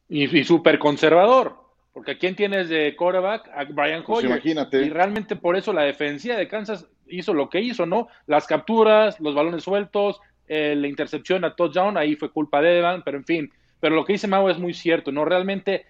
[0.09, 1.57] Y, súper conservador.
[1.93, 3.51] Porque ¿quién tienes de quarterback?
[3.53, 4.31] A Brian pues Hoyer.
[4.31, 4.85] imagínate.
[4.85, 8.07] Y realmente por eso la defensiva de Kansas hizo lo que hizo, ¿no?
[8.29, 13.03] Las capturas, los balones sueltos, eh, la intercepción a touchdown, ahí fue culpa de Evan,
[13.05, 13.53] pero en fin.
[13.81, 15.25] Pero lo que dice Mau es muy cierto, ¿no?
[15.25, 15.87] Realmente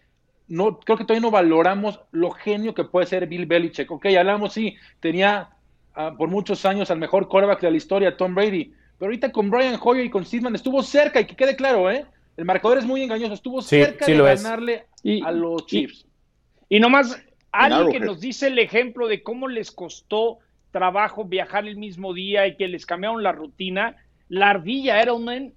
[0.46, 3.90] no, creo que todavía no valoramos lo genio que puede ser Bill Belichick.
[3.90, 5.50] Ok, hablamos, sí, tenía
[6.16, 8.72] por muchos años al mejor quarterback de la historia, Tom Brady.
[8.98, 12.06] Pero ahorita con Brian Hoyer y con Steedman estuvo cerca, y que quede claro, ¿eh?
[12.36, 14.86] El marcador es muy engañoso, estuvo cerca de ganarle
[15.24, 16.06] a los Chiefs.
[16.68, 20.38] Y, nomás, alguien que nos dice el ejemplo de cómo les costó
[20.70, 23.96] trabajo viajar el mismo día y que les cambiaron la rutina,
[24.28, 25.52] la ardilla era un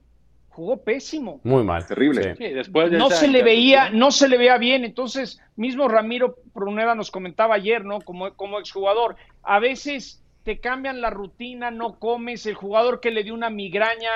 [0.49, 1.39] jugó pésimo.
[1.43, 1.86] Muy mal.
[1.86, 2.36] Terrible.
[2.36, 4.84] después no se le veía, no se le veía bien.
[4.84, 8.01] Entonces, mismo Ramiro Pruneda nos comentaba ayer, ¿no?
[8.01, 13.23] Como, como exjugador, a veces te cambian la rutina, no comes, el jugador que le
[13.23, 14.12] dio una migraña,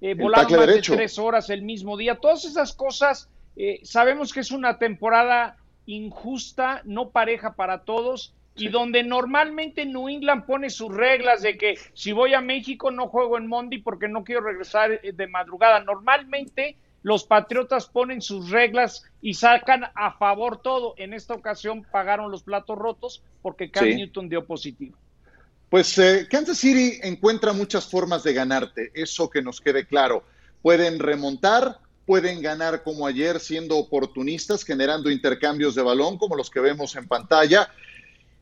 [0.00, 4.50] eh, más de tres horas el mismo día, todas esas cosas, eh, sabemos que es
[4.50, 11.42] una temporada injusta, no pareja para todos, y donde normalmente New England pone sus reglas
[11.42, 15.12] de que si voy a México no juego en Monday porque no quiero regresar eh,
[15.12, 15.80] de madrugada.
[15.80, 20.94] Normalmente los Patriotas ponen sus reglas y sacan a favor todo.
[20.96, 24.96] En esta ocasión pagaron los platos rotos porque Cam Newton dio positivo.
[25.70, 30.22] Pues eh, Kansas City encuentra muchas formas de ganarte, eso que nos quede claro.
[30.62, 36.60] Pueden remontar, pueden ganar como ayer siendo oportunistas, generando intercambios de balón como los que
[36.60, 37.68] vemos en pantalla.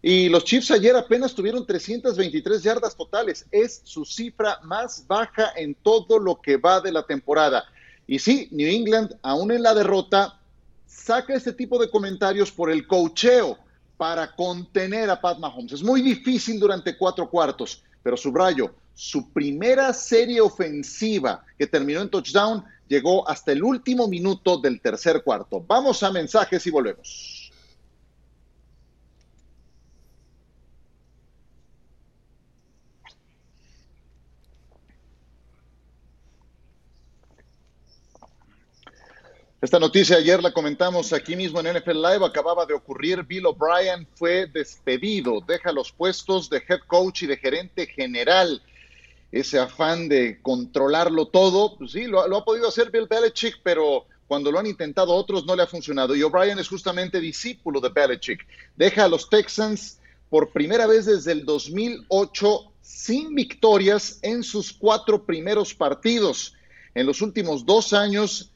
[0.03, 3.47] Y los Chiefs ayer apenas tuvieron 323 yardas totales.
[3.51, 7.65] Es su cifra más baja en todo lo que va de la temporada.
[8.07, 10.39] Y sí, New England, aún en la derrota,
[10.87, 13.64] saca este tipo de comentarios por el cocheo
[13.97, 15.73] para contener a Pat Mahomes.
[15.73, 22.09] Es muy difícil durante cuatro cuartos, pero subrayo, su primera serie ofensiva que terminó en
[22.09, 25.65] touchdown llegó hasta el último minuto del tercer cuarto.
[25.67, 27.34] Vamos a mensajes y volvemos.
[39.65, 44.07] Esta noticia ayer la comentamos aquí mismo en NFL Live, acababa de ocurrir, Bill O'Brien
[44.15, 48.61] fue despedido, deja los puestos de head coach y de gerente general.
[49.33, 54.05] Ese afán de controlarlo todo, pues sí, lo, lo ha podido hacer Bill Belichick, pero
[54.27, 56.15] cuando lo han intentado otros no le ha funcionado.
[56.15, 58.47] Y O'Brien es justamente discípulo de Belichick.
[58.77, 59.99] Deja a los Texans
[60.29, 66.53] por primera vez desde el 2008 sin victorias en sus cuatro primeros partidos.
[66.95, 68.51] En los últimos dos años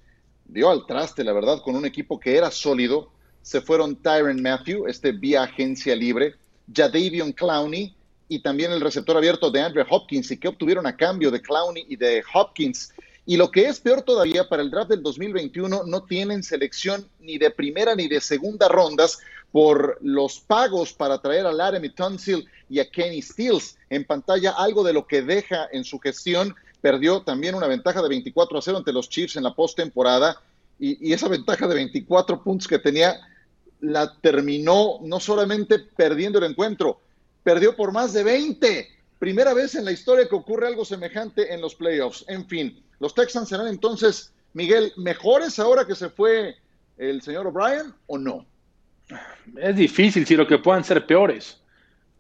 [0.48, 3.10] dio al traste, la verdad, con un equipo que era sólido.
[3.42, 6.34] Se fueron Tyron Matthew, este vía agencia libre,
[6.72, 7.94] Jadavion Clowney
[8.28, 10.30] y también el receptor abierto de Andrew Hopkins.
[10.30, 12.92] ¿Y que obtuvieron a cambio de Clowney y de Hopkins?
[13.24, 17.36] Y lo que es peor todavía, para el draft del 2021 no tienen selección ni
[17.36, 19.18] de primera ni de segunda rondas
[19.52, 23.76] por los pagos para traer a Laramie Tunsil y a Kenny Stills.
[23.90, 28.08] En pantalla algo de lo que deja en su gestión perdió también una ventaja de
[28.08, 30.40] 24 a 0 ante los Chiefs en la postemporada
[30.78, 33.18] y, esa ventaja de 24 puntos que tenía
[33.80, 37.00] la terminó no solamente perdiendo el encuentro,
[37.42, 38.88] perdió por más de 20.
[39.18, 42.24] Primera vez en la historia que ocurre algo semejante en los playoffs.
[42.28, 46.56] En fin, los Texans serán entonces, Miguel, mejores ahora que se fue
[46.96, 48.46] el señor O'Brien o no?
[49.56, 51.60] Es difícil, si lo que puedan ser peores.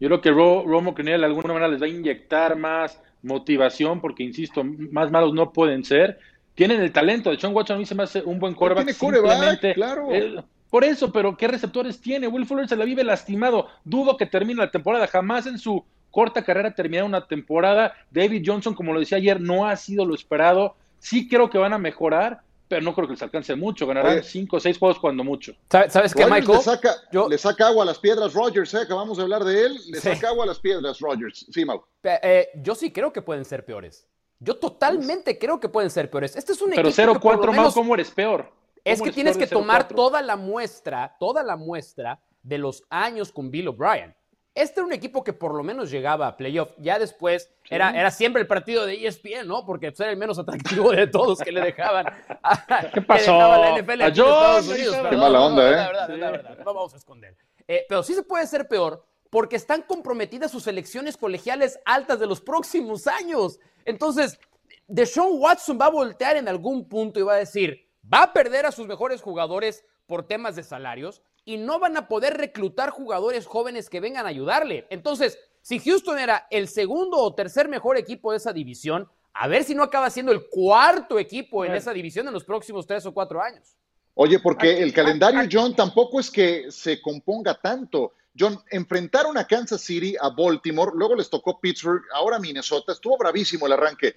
[0.00, 4.22] Yo creo que Romo Crennel de alguna manera les va a inyectar más motivación, porque
[4.22, 6.18] insisto, más malos no pueden ser.
[6.54, 7.30] Tienen el talento.
[7.30, 8.84] De Sean Watson a mí se me hace un buen coreback.
[8.84, 10.12] Tiene quarterback, simplemente, claro.
[10.12, 12.28] eh, por eso, pero ¿qué receptores tiene?
[12.28, 13.68] Will Fuller se la vive lastimado.
[13.84, 15.06] Dudo que termine la temporada.
[15.06, 17.94] Jamás en su corta carrera terminar una temporada.
[18.10, 20.76] David Johnson, como lo decía ayer, no ha sido lo esperado.
[20.98, 23.86] Sí creo que van a mejorar, pero no creo que les alcance mucho.
[23.86, 24.22] Ganarán Oye.
[24.22, 25.54] cinco o seis juegos cuando mucho.
[25.70, 26.58] ¿Sabes, sabes qué, Michael?
[26.58, 28.78] le, saca, Yo- le saca agua a las piedras Rogers, ¿eh?
[28.82, 29.74] acabamos de hablar de él.
[29.88, 30.08] Le Sí.
[30.14, 31.46] saca agua a las piedras Rogers.
[31.50, 31.82] Sí, Mau.
[32.02, 34.06] Eh, eh, yo sí creo que pueden ser peores.
[34.40, 36.36] Yo totalmente creo que pueden ser peores.
[36.36, 38.52] Este es un Pero equipo que lo 0-4 más, menos- ¿cómo eres peor?
[38.84, 39.96] Es ¿Cómo que tienes que tomar 0-4?
[39.96, 44.14] toda la muestra, toda la muestra de los años con Bill O'Brien.
[44.58, 46.70] Este era un equipo que por lo menos llegaba a playoff.
[46.78, 49.64] Ya después era, era siempre el partido de ESPN, ¿no?
[49.64, 52.06] Porque pues, era el menos atractivo de todos que le dejaban.
[52.42, 53.38] a- ¿Qué pasó?
[53.38, 54.96] La NFL A Unidos.
[54.96, 55.76] Perdón, Qué mala no, onda, ¿eh?
[55.76, 57.36] La verdad, la verdad, no vamos a esconder.
[57.68, 62.26] Eh, pero sí se puede ser peor porque están comprometidas sus elecciones colegiales altas de
[62.26, 63.60] los próximos años.
[63.84, 64.40] Entonces,
[64.88, 68.66] Deshaun Watson va a voltear en algún punto y va a decir, va a perder
[68.66, 73.46] a sus mejores jugadores por temas de salarios y no van a poder reclutar jugadores
[73.46, 74.86] jóvenes que vengan a ayudarle.
[74.90, 79.64] Entonces, si Houston era el segundo o tercer mejor equipo de esa división, a ver
[79.64, 83.14] si no acaba siendo el cuarto equipo en esa división en los próximos tres o
[83.14, 83.78] cuatro años.
[84.12, 88.12] Oye, porque el calendario, John, tampoco es que se componga tanto.
[88.38, 93.64] John, enfrentaron a Kansas City, a Baltimore, luego les tocó Pittsburgh, ahora Minnesota, estuvo bravísimo
[93.64, 94.16] el arranque,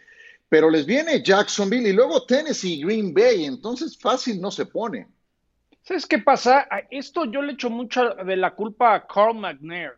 [0.49, 5.07] pero les viene Jacksonville y luego Tennessee y Green Bay, entonces fácil no se pone.
[5.83, 6.67] ¿Sabes qué pasa?
[6.91, 9.93] Esto yo le echo mucha de la culpa a Carl McNair,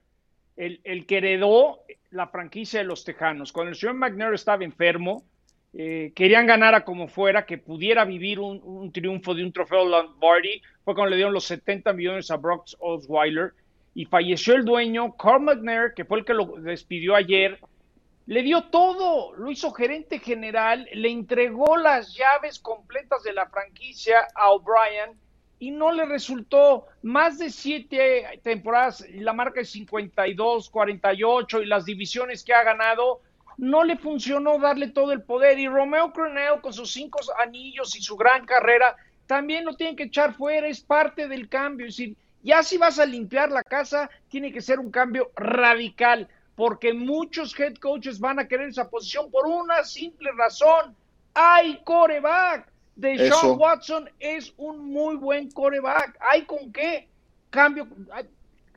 [0.56, 3.52] el, el que heredó la franquicia de los Tejanos.
[3.52, 5.26] Cuando el señor McNair estaba enfermo,
[5.74, 9.84] eh, querían ganar a como fuera, que pudiera vivir un, un triunfo de un trofeo
[9.84, 10.62] Lombardi.
[10.86, 13.52] Fue cuando le dieron los 70 millones a Brock Osweiler
[13.94, 17.60] y falleció el dueño, Carl McNair, que fue el que lo despidió ayer.
[18.26, 24.28] Le dio todo, lo hizo gerente general, le entregó las llaves completas de la franquicia
[24.34, 25.20] a O'Brien
[25.64, 31.86] y no le resultó más de siete temporadas, la marca es 52, 48 y las
[31.86, 33.22] divisiones que ha ganado,
[33.58, 35.58] no le funcionó darle todo el poder.
[35.60, 40.04] Y Romeo Crennel con sus cinco anillos y su gran carrera, también lo tienen que
[40.04, 41.88] echar fuera, es parte del cambio.
[41.88, 46.28] Es decir, ya si vas a limpiar la casa, tiene que ser un cambio radical,
[46.56, 50.94] porque muchos head coaches van a querer esa posición por una simple razón.
[51.34, 52.73] Hay coreback.
[52.96, 53.40] De Eso.
[53.40, 56.18] Sean Watson es un muy buen coreback.
[56.32, 57.10] ¿Hay con qué?
[57.50, 57.88] Cambio.
[58.12, 58.30] Hay,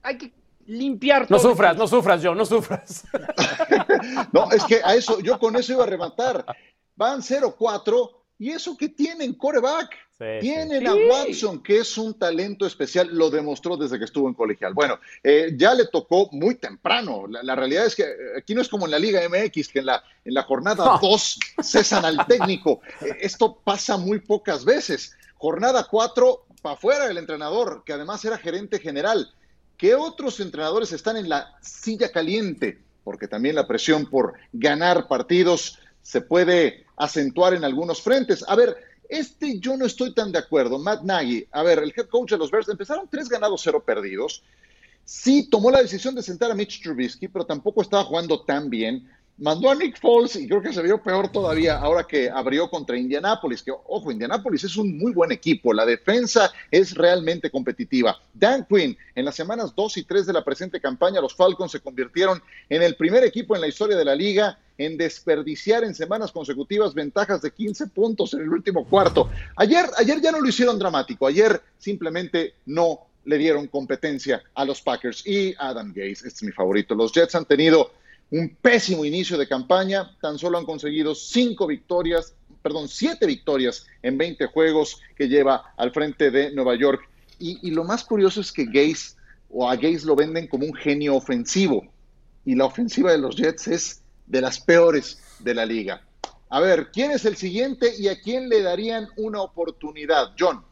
[0.02, 0.32] hay que
[0.66, 1.50] limpiar No todo.
[1.50, 3.04] sufras, no sufras, John, no sufras.
[4.32, 6.44] No, es que a eso, yo con eso iba a rematar.
[6.96, 9.94] Van 0-4 y eso que tienen coreback.
[10.18, 10.86] Sí, Tienen sí.
[10.86, 10.94] a.
[10.94, 14.72] Watson, que es un talento especial, lo demostró desde que estuvo en colegial.
[14.72, 17.26] Bueno, eh, ya le tocó muy temprano.
[17.28, 19.80] La, la realidad es que eh, aquí no es como en la Liga MX, que
[19.80, 20.98] en la, en la jornada No.
[21.02, 22.80] 2 cesan al técnico.
[23.02, 25.14] Eh, esto pasa muy pocas veces.
[25.36, 29.30] Jornada 4, para afuera el entrenador, que además era gerente general.
[29.76, 32.78] ¿Qué otros entrenadores están en la silla caliente?
[33.04, 38.44] Porque también la presión por ganar partidos se puede acentuar en algunos frentes.
[38.46, 38.76] A ver,
[39.08, 40.78] este yo no estoy tan de acuerdo.
[40.78, 44.44] Matt Nagy, a ver, el head coach de los Bears, empezaron tres ganados, cero perdidos.
[45.04, 49.10] Sí, tomó la decisión de sentar a Mitch Trubisky, pero tampoco estaba jugando tan bien.
[49.38, 52.96] Mandó a Nick Foles y creo que se vio peor todavía ahora que abrió contra
[52.96, 58.16] Indianapolis, que ojo, Indianapolis es un muy buen equipo, la defensa es realmente competitiva.
[58.32, 61.80] Dan Quinn, en las semanas 2 y 3 de la presente campaña, los Falcons se
[61.80, 66.32] convirtieron en el primer equipo en la historia de la liga en desperdiciar en semanas
[66.32, 69.30] consecutivas ventajas de 15 puntos en el último cuarto.
[69.56, 74.80] Ayer, ayer ya no lo hicieron dramático, ayer simplemente no le dieron competencia a los
[74.82, 76.94] Packers y Adam Gase, este es mi favorito.
[76.94, 77.92] Los Jets han tenido
[78.30, 84.18] un pésimo inicio de campaña, tan solo han conseguido cinco victorias, perdón, siete victorias en
[84.18, 87.08] 20 juegos que lleva al frente de Nueva York.
[87.38, 89.16] Y, y lo más curioso es que Gase
[89.50, 91.86] o a Gase lo venden como un genio ofensivo
[92.46, 96.02] y la ofensiva de los Jets es de las peores de la liga.
[96.48, 100.34] A ver, ¿quién es el siguiente y a quién le darían una oportunidad?
[100.38, 100.64] John.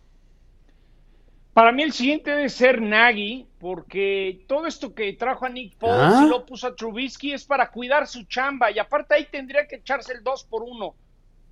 [1.52, 6.18] Para mí el siguiente debe ser Nagy, porque todo esto que trajo a Nick Foles
[6.18, 6.20] ¿Ah?
[6.20, 9.76] y lo puso a Trubisky es para cuidar su chamba y aparte ahí tendría que
[9.76, 10.96] echarse el 2 por 1.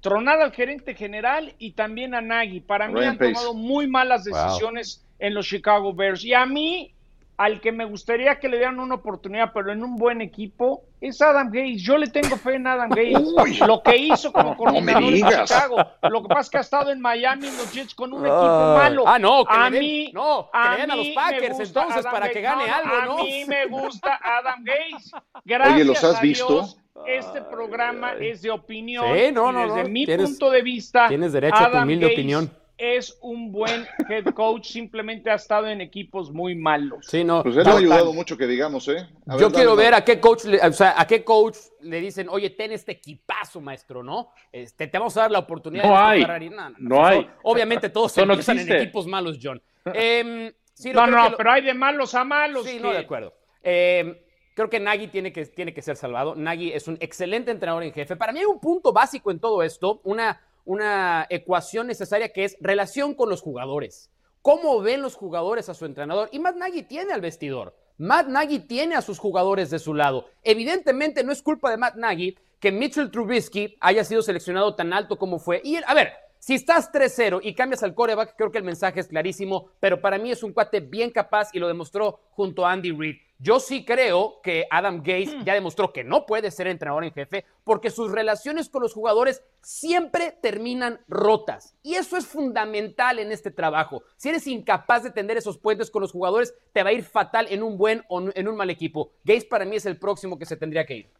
[0.00, 2.61] Tronar al gerente general y también a Nagy.
[2.61, 3.32] Para mí han Pace.
[3.32, 4.34] tomado muy malas Wow.
[4.34, 6.24] decisiones en los Chicago Bears.
[6.24, 6.96] Y a mí,
[7.45, 11.20] al que me gustaría que le dieran una oportunidad, pero en un buen equipo, es
[11.20, 11.82] Adam Gates.
[11.82, 13.34] Yo le tengo fe en Adam Gates.
[13.66, 15.76] Lo que hizo como coordinador en Chicago.
[16.03, 18.36] Lo que pasa es que ha estado en Miami en los Jets con un equipo
[18.40, 18.74] Ah.
[18.78, 19.03] malo.
[19.07, 21.14] Ah, no, que a le den- mí, no, que le den a los mí me
[21.16, 23.18] Packers, gusta entonces, Adam para que gane No, algo, ¿no?
[23.20, 25.11] A mí me gusta Adam Gates.
[25.45, 26.47] Gracias Oye, ¿los has a visto?
[26.53, 26.78] Dios,
[27.09, 29.05] este programa es de opinión.
[29.16, 31.64] Sí, no, y no, desde no, mi tienes- punto de vista, tienes derecho a tu
[31.76, 32.51] Adam humilde opinión.
[32.84, 37.06] Es un buen head coach, simplemente ha estado en equipos muy malos.
[37.06, 37.44] Sí, no.
[37.44, 39.06] Pues él ha ayudado mucho que digamos, ¿eh?
[39.28, 41.56] A yo ver, quiero dale, ver a qué coach, le, o sea, a qué coach
[41.82, 44.30] le dicen, oye, ten este equipazo, maestro, ¿no?
[44.50, 45.84] Este, te vamos a dar la oportunidad.
[45.84, 46.20] No de hay.
[46.22, 46.50] Ferrari.
[46.50, 47.30] No, no, No hay.
[47.44, 49.62] Obviamente todos Eso no empiezan en equipos malos, John.
[49.94, 52.66] Em, Ciro, No, no, lo- pero hay de malos a malos.
[52.66, 53.32] Sí, que- no, de acuerdo.
[53.62, 54.24] Eh,
[54.56, 56.34] creo que Nagy tiene que, tiene que ser salvado.
[56.34, 58.16] Nagy es un excelente entrenador en jefe.
[58.16, 62.56] Para mí hay un punto básico en todo esto, una, una ecuación necesaria que es
[62.60, 64.10] relación con los jugadores.
[64.42, 66.28] ¿Cómo ven los jugadores a su entrenador?
[66.32, 67.76] Y Matt Nagy tiene al vestidor.
[67.98, 70.26] Matt Nagy tiene a sus jugadores de su lado.
[70.42, 75.18] Evidentemente no es culpa de Matt Nagy que Mitchell Trubisky haya sido seleccionado tan alto
[75.18, 75.60] como fue.
[75.64, 79.06] Y, a ver, si estás 3-0 y cambias al coreback, creo que el mensaje es
[79.06, 82.90] clarísimo, pero para mí es un cuate bien capaz y lo demostró junto a Andy
[82.90, 83.16] Reid.
[83.43, 87.45] Yo sí creo que Adam Gates ya demostró que no puede ser entrenador en jefe
[87.64, 91.74] porque sus relaciones con los jugadores siempre terminan rotas.
[91.82, 94.05] Y eso es fundamental en este trabajo.
[94.16, 97.49] Si eres incapaz de tender esos puentes con los jugadores, te va a ir fatal
[97.51, 99.11] en un buen o en un mal equipo.
[99.24, 101.11] Gates para mí es el próximo que se tendría que ir.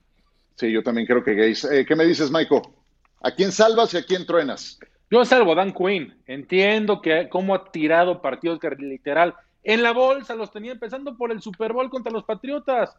[0.55, 1.65] Sí, yo también creo que Gates.
[1.65, 2.63] Eh, ¿Qué me dices, Michael?
[3.21, 4.79] ¿A quién salvas y a quién truenas?
[5.11, 6.15] Yo salvo a Dan Quinn.
[6.29, 11.31] Entiendo que cómo ha tirado partidos que literal en la bolsa los tenía empezando por
[11.31, 12.97] el Super Bowl contra los Patriotas.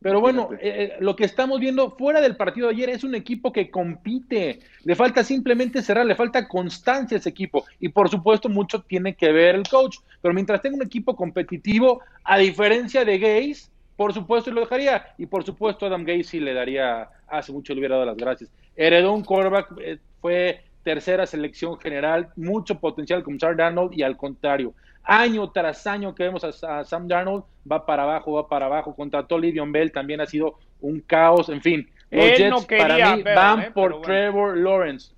[0.00, 3.52] Pero bueno, eh, lo que estamos viendo fuera del partido de ayer es un equipo
[3.52, 4.60] que compite.
[4.84, 7.64] Le falta simplemente cerrar, le falta constancia a ese equipo.
[7.80, 9.96] Y por supuesto, mucho tiene que ver el coach.
[10.22, 15.14] Pero mientras tenga un equipo competitivo, a diferencia de Gaze, por supuesto lo dejaría.
[15.18, 18.50] Y por supuesto, Adam Gaze sí le daría, hace mucho le hubiera dado las gracias.
[18.76, 24.16] Heredó un quarterback, eh, fue tercera selección general, mucho potencial como Sam Darnold y al
[24.16, 24.74] contrario,
[25.08, 28.94] año tras año que vemos a, a Sam Darnold, va para abajo, va para abajo,
[28.94, 32.66] contrató a Livion Bell, también ha sido un caos, en fin, los Él Jets no
[32.66, 34.02] quería para mí van eh, por bueno.
[34.02, 35.12] Trevor Lawrence,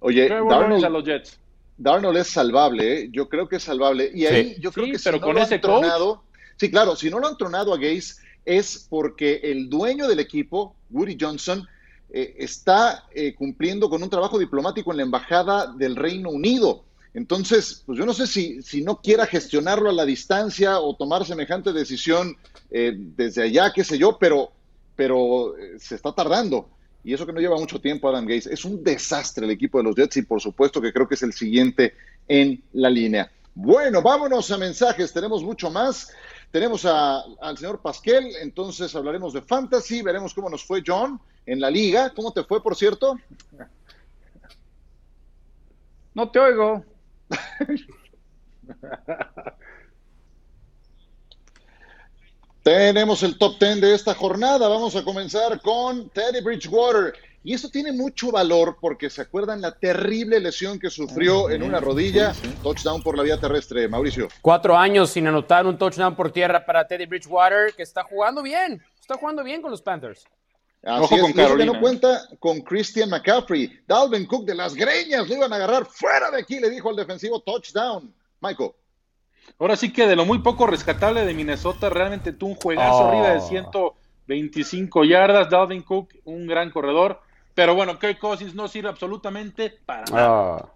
[0.00, 1.40] Oye, Trevor Lawrence a Darnold, los Jets.
[1.78, 3.08] Darnold es salvable, ¿eh?
[3.10, 4.10] yo creo que es salvable.
[4.14, 5.82] Y ahí yo creo Sí, que si pero no con lo han coach.
[5.82, 6.22] tronado,
[6.56, 10.76] sí, claro, si no lo han tronado a Gaze es porque el dueño del equipo,
[10.90, 11.66] Woody Johnson,
[12.10, 16.84] eh, está eh, cumpliendo con un trabajo diplomático en la embajada del Reino Unido.
[17.14, 21.26] Entonces, pues yo no sé si, si no quiera gestionarlo a la distancia o tomar
[21.26, 22.36] semejante decisión
[22.70, 24.50] eh, desde allá, qué sé yo, pero,
[24.96, 26.68] pero eh, se está tardando.
[27.04, 28.46] Y eso que no lleva mucho tiempo Adam Gates.
[28.46, 31.22] Es un desastre el equipo de los Jets y por supuesto que creo que es
[31.22, 31.94] el siguiente
[32.28, 33.30] en la línea.
[33.54, 35.12] Bueno, vámonos a mensajes.
[35.12, 36.10] Tenemos mucho más.
[36.50, 41.70] Tenemos al señor Pasquel, entonces hablaremos de fantasy, veremos cómo nos fue John en la
[41.70, 42.12] liga.
[42.14, 43.18] ¿Cómo te fue, por cierto?
[46.14, 46.84] No te oigo.
[52.62, 54.68] Tenemos el top 10 de esta jornada.
[54.68, 57.12] Vamos a comenzar con Teddy Bridgewater.
[57.44, 61.80] Y esto tiene mucho valor porque se acuerdan la terrible lesión que sufrió en una
[61.80, 62.32] rodilla.
[62.62, 64.28] Touchdown por la vía terrestre, Mauricio.
[64.40, 68.80] Cuatro años sin anotar un touchdown por tierra para Teddy Bridgewater, que está jugando bien.
[69.00, 70.24] Está jugando bien con los Panthers.
[70.84, 71.72] Así Ojo es, con Carolina.
[71.72, 73.80] no cuenta con Christian McCaffrey.
[73.86, 76.96] Dalvin Cook de las greñas lo iban a agarrar fuera de aquí, le dijo al
[76.96, 78.12] defensivo touchdown.
[78.40, 78.72] Michael.
[79.58, 83.08] Ahora sí que de lo muy poco rescatable de Minnesota, realmente tuvo un juegazo Oh.
[83.08, 83.40] arriba de
[84.26, 85.48] 125 yardas.
[85.50, 87.20] Dalvin Cook, un gran corredor.
[87.54, 90.56] Pero bueno, Kirk Cousins no sirve absolutamente para nada.
[90.56, 90.68] Ah.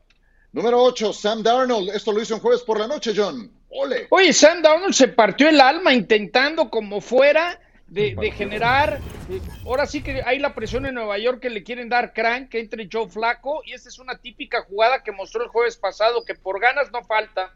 [0.52, 1.90] Número 8, Sam Darnold.
[1.90, 3.50] Esto lo hizo en jueves por la noche, John.
[3.68, 4.06] Ole.
[4.10, 9.00] Oye, Sam Darnold se partió el alma intentando como fuera de, de generar.
[9.30, 12.48] eh, Ahora sí que hay la presión en Nueva York que le quieren dar crank
[12.50, 16.24] que entre Joe Flaco y esta es una típica jugada que mostró el jueves pasado
[16.24, 17.54] que por ganas no falta.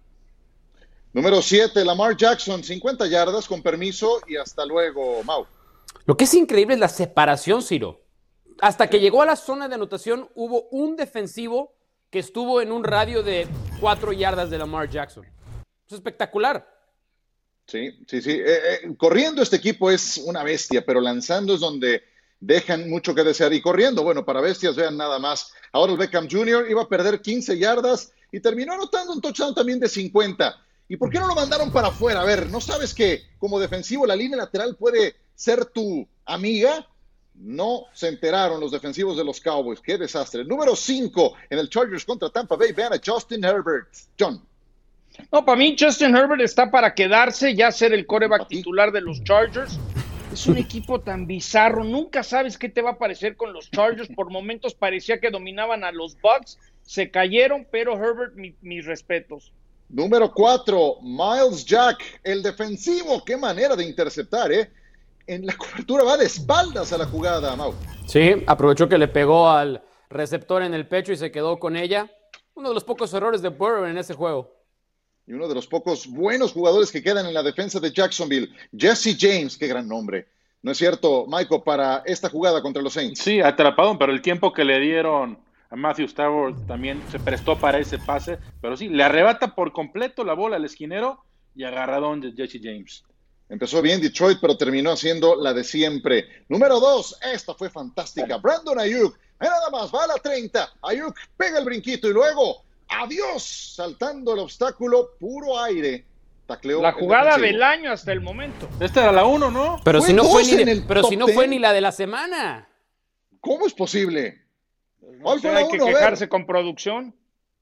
[1.13, 5.45] Número 7, Lamar Jackson, 50 yardas con permiso y hasta luego, Mau.
[6.07, 8.01] Lo que es increíble es la separación, Ciro.
[8.61, 11.75] Hasta que llegó a la zona de anotación, hubo un defensivo
[12.11, 13.49] que estuvo en un radio de
[13.81, 15.25] cuatro yardas de Lamar Jackson.
[15.87, 16.65] Es espectacular.
[17.71, 18.33] Sí, sí, sí.
[18.33, 22.03] Eh, eh, corriendo este equipo es una bestia, pero lanzando es donde
[22.41, 23.53] dejan mucho que desear.
[23.53, 25.53] Y corriendo, bueno, para bestias vean nada más.
[25.71, 26.67] Ahora el Beckham Jr.
[26.69, 30.67] iba a perder 15 yardas y terminó anotando un touchdown también de 50.
[30.89, 32.23] ¿Y por qué no lo mandaron para afuera?
[32.23, 36.89] A ver, ¿no sabes que como defensivo la línea lateral puede ser tu amiga?
[37.35, 39.81] No se enteraron los defensivos de los Cowboys.
[39.81, 40.45] Qué desastre.
[40.45, 42.73] Número 5 en el Chargers contra Tampa Bay.
[42.73, 43.87] Vean a Justin Herbert.
[44.19, 44.45] John.
[45.33, 49.23] No, para mí Justin Herbert está para quedarse, ya ser el coreback titular de los
[49.25, 49.79] Chargers.
[50.33, 54.09] Es un equipo tan bizarro, nunca sabes qué te va a parecer con los Chargers.
[54.15, 59.53] Por momentos parecía que dominaban a los Bucks, se cayeron, pero Herbert, mis respetos.
[59.89, 63.25] Número cuatro, Miles Jack, el defensivo.
[63.25, 64.71] Qué manera de interceptar, ¿eh?
[65.27, 67.75] En la cobertura va de espaldas a la jugada, Mau.
[68.07, 72.09] Sí, aprovechó que le pegó al receptor en el pecho y se quedó con ella.
[72.55, 74.60] Uno de los pocos errores de Burrow en ese juego.
[75.27, 79.17] Y uno de los pocos buenos jugadores que quedan en la defensa de Jacksonville, Jesse
[79.19, 80.29] James, qué gran nombre.
[80.63, 83.21] ¿No es cierto, Michael, para esta jugada contra los Saints?
[83.21, 85.39] Sí, atrapado, pero el tiempo que le dieron
[85.71, 90.25] a Matthew Stafford también se prestó para ese pase, pero sí, le arrebata por completo
[90.25, 93.05] la bola al esquinero y agarradón de Jesse James.
[93.49, 96.45] Empezó bien Detroit, pero terminó haciendo la de siempre.
[96.49, 98.37] Número dos, esta fue fantástica.
[98.37, 100.73] Brandon Ayuk, nada más, va a la 30.
[100.83, 106.05] Ayuk pega el brinquito y luego, adiós, saltando el obstáculo, puro aire.
[106.47, 108.69] Tacleó la jugada del año hasta el momento.
[108.81, 109.81] Esta era la uno, ¿no?
[109.85, 112.69] Pero si no fue ni, pero si no fue ni la de la semana.
[113.41, 114.43] ¿Cómo es posible?
[115.25, 117.15] hay que quejarse con producción.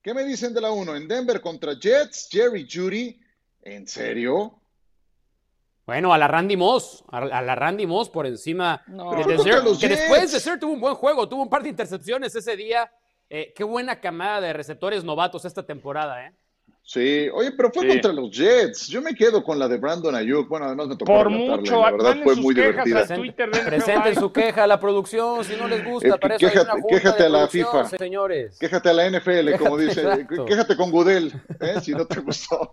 [0.03, 0.97] ¿Qué me dicen de la 1?
[0.97, 3.21] En Denver contra Jets, Jerry Judy.
[3.63, 4.59] ¿En serio?
[5.85, 10.33] Bueno, a la Randy Moss, a la Randy Moss por encima de Desert, que después
[10.33, 12.91] de ser tuvo un buen juego, tuvo un par de intercepciones ese día.
[13.31, 16.33] Eh, qué buena camada de receptores novatos esta temporada, ¿eh?
[16.89, 18.89] Sí, oye, pero fue contra los Jets.
[18.89, 20.49] Yo me quedo con la de Brandon Ayuk.
[20.49, 23.07] Bueno, además me tocó Por mucho, la verdad fue muy divertida.
[23.67, 26.15] Presenten su queja a la producción si no les gusta.
[26.15, 27.85] Eh, quéjate, quéjate a la FIFA.
[27.91, 28.59] Señores.
[28.59, 30.27] Quéjate a la NFL, como dice.
[30.47, 31.79] Quéjate con Gudel, ¿eh?
[31.83, 32.73] si no te gustó.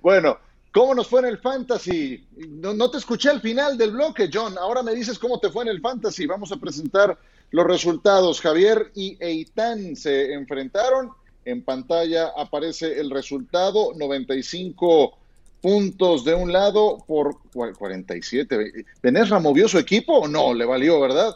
[0.00, 0.38] bueno,
[0.72, 2.28] ¿cómo nos fue en el Fantasy?
[2.48, 4.56] No, no te escuché al final del bloque, John.
[4.56, 6.26] Ahora me dices cómo te fue en el Fantasy.
[6.26, 7.18] Vamos a presentar
[7.50, 8.40] los resultados.
[8.40, 11.10] Javier y Eitan se enfrentaron
[11.46, 15.16] en pantalla aparece el resultado, 95
[15.62, 18.84] puntos de un lado por 47.
[19.00, 20.52] ¿Venesra movió su equipo no?
[20.52, 21.34] Le valió, ¿verdad?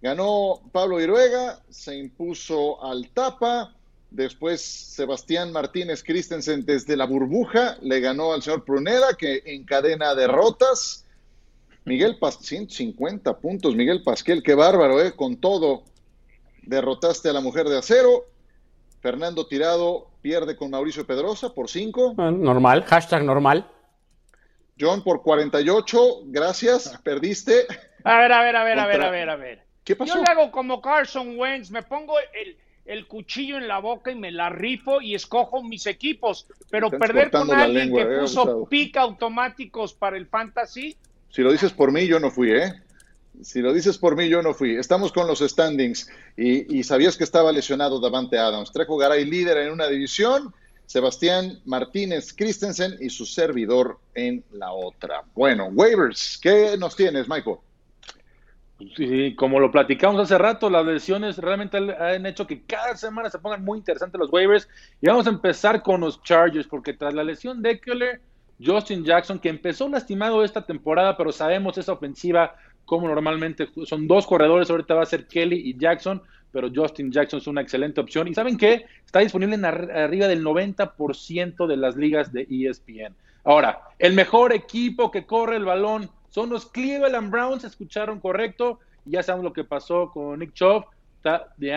[0.00, 3.74] Ganó Pablo Iruega, se impuso al Tapa,
[4.10, 11.04] después Sebastián Martínez Christensen desde la burbuja, le ganó al señor Pruneda que encadena derrotas.
[11.88, 15.16] Miguel Pasquel, 150 puntos, Miguel Pasquel, qué bárbaro, ¿eh?
[15.16, 15.82] Con todo,
[16.62, 18.26] derrotaste a la mujer de acero
[19.00, 22.14] Fernando Tirado pierde con Mauricio Pedrosa por 5.
[22.18, 23.66] Ah, normal, hashtag normal.
[24.78, 27.66] John por 48, gracias, perdiste.
[28.04, 29.62] A ver, a ver, a ver, a ver, a ver, a ver.
[29.84, 30.14] ¿Qué pasó?
[30.14, 32.14] Yo le hago como Carson Wentz, me pongo
[32.86, 37.30] el, cuchillo en la boca y me la rifo y escojo mis equipos, pero perder
[37.30, 40.96] con alguien que eh, puso pica automáticos para el fantasy.
[41.30, 42.72] Si lo dices por mí, yo no fui, ¿eh?
[43.42, 44.76] Si lo dices por mí, yo no fui.
[44.76, 48.72] Estamos con los standings y, sabías que estaba lesionado Davante Adams.
[48.72, 50.52] Trejo Garay líder en una división,
[50.86, 55.22] Sebastián Martínez Christensen y su servidor en la otra.
[55.34, 57.58] Bueno, waivers, ¿qué nos tienes, Michael?
[58.96, 63.38] Sí, como lo platicamos hace rato, las lesiones realmente han hecho que cada semana se
[63.38, 64.68] pongan muy interesantes los waivers.
[65.00, 68.20] Y vamos a empezar con los Chargers, porque tras la lesión de Eckler,
[68.64, 72.54] Justin Jackson, que empezó lastimado esta temporada, pero sabemos esa ofensiva
[72.84, 77.38] como normalmente son dos corredores, ahorita va a ser Kelly y Jackson, pero Justin Jackson
[77.38, 78.26] es una excelente opción.
[78.28, 78.86] ¿Y saben qué?
[79.04, 83.14] Está disponible en arriba del 90% de las ligas de ESPN.
[83.44, 89.22] Ahora, el mejor equipo que corre el balón son los Cleveland Browns, escucharon correcto, ya
[89.22, 90.84] saben lo que pasó con Nick Chubb,
[91.16, 91.70] está de,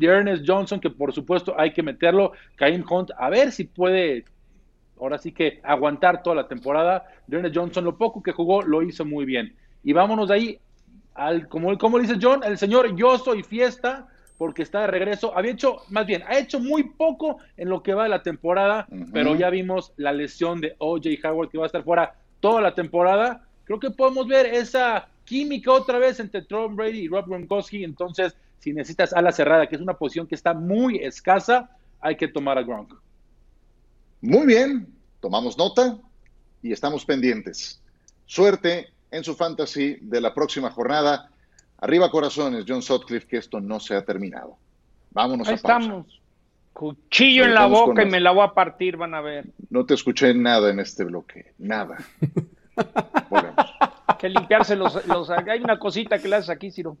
[0.00, 4.24] Ernest Johnson, que por supuesto hay que meterlo, Kaim Hunt, a ver si puede
[5.00, 7.06] ahora sí que aguantar toda la temporada.
[7.30, 9.54] Ernest Johnson, lo poco que jugó, lo hizo muy bien.
[9.82, 10.58] Y vámonos de ahí,
[11.14, 15.36] al, como, como dice John, el señor Yo Soy Fiesta, porque está de regreso.
[15.36, 18.86] Había hecho, más bien, ha hecho muy poco en lo que va de la temporada,
[19.12, 22.74] pero ya vimos la lesión de OJ Howard que va a estar fuera toda la
[22.74, 23.44] temporada.
[23.64, 27.84] Creo que podemos ver esa química otra vez entre Tom Brady y Rob Gronkowski.
[27.84, 31.70] Entonces, si necesitas ala cerrada, que es una posición que está muy escasa,
[32.00, 32.94] hay que tomar a Gronk.
[34.22, 34.86] Muy bien,
[35.20, 35.98] tomamos nota
[36.62, 37.82] y estamos pendientes.
[38.24, 41.28] Suerte en su fantasy de la próxima jornada.
[41.78, 44.56] Arriba corazones, John Sutcliffe, que esto no se ha terminado.
[45.10, 45.78] Vámonos Ahí a pausa.
[45.80, 46.20] estamos.
[46.72, 49.44] Cuchillo en la boca y me la voy a partir, van a ver.
[49.70, 51.98] No te escuché nada en este bloque, nada.
[53.28, 53.74] Volvemos.
[54.20, 55.30] Que limpiarse los, los...
[55.30, 56.96] Hay una cosita que le haces aquí, Ciro.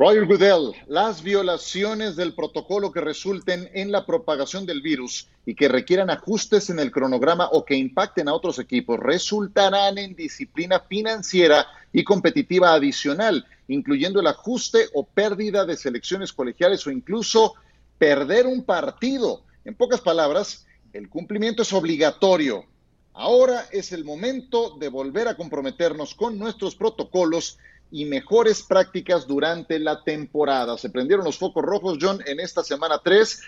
[0.00, 5.66] Roger Goodell, las violaciones del protocolo que resulten en la propagación del virus y que
[5.66, 11.66] requieran ajustes en el cronograma o que impacten a otros equipos resultarán en disciplina financiera
[11.92, 17.54] y competitiva adicional, incluyendo el ajuste o pérdida de selecciones colegiales o incluso
[17.98, 19.42] perder un partido.
[19.64, 22.66] En pocas palabras, el cumplimiento es obligatorio.
[23.14, 27.58] Ahora es el momento de volver a comprometernos con nuestros protocolos
[27.90, 30.76] y mejores prácticas durante la temporada.
[30.76, 33.42] Se prendieron los focos rojos, John, en esta semana 3.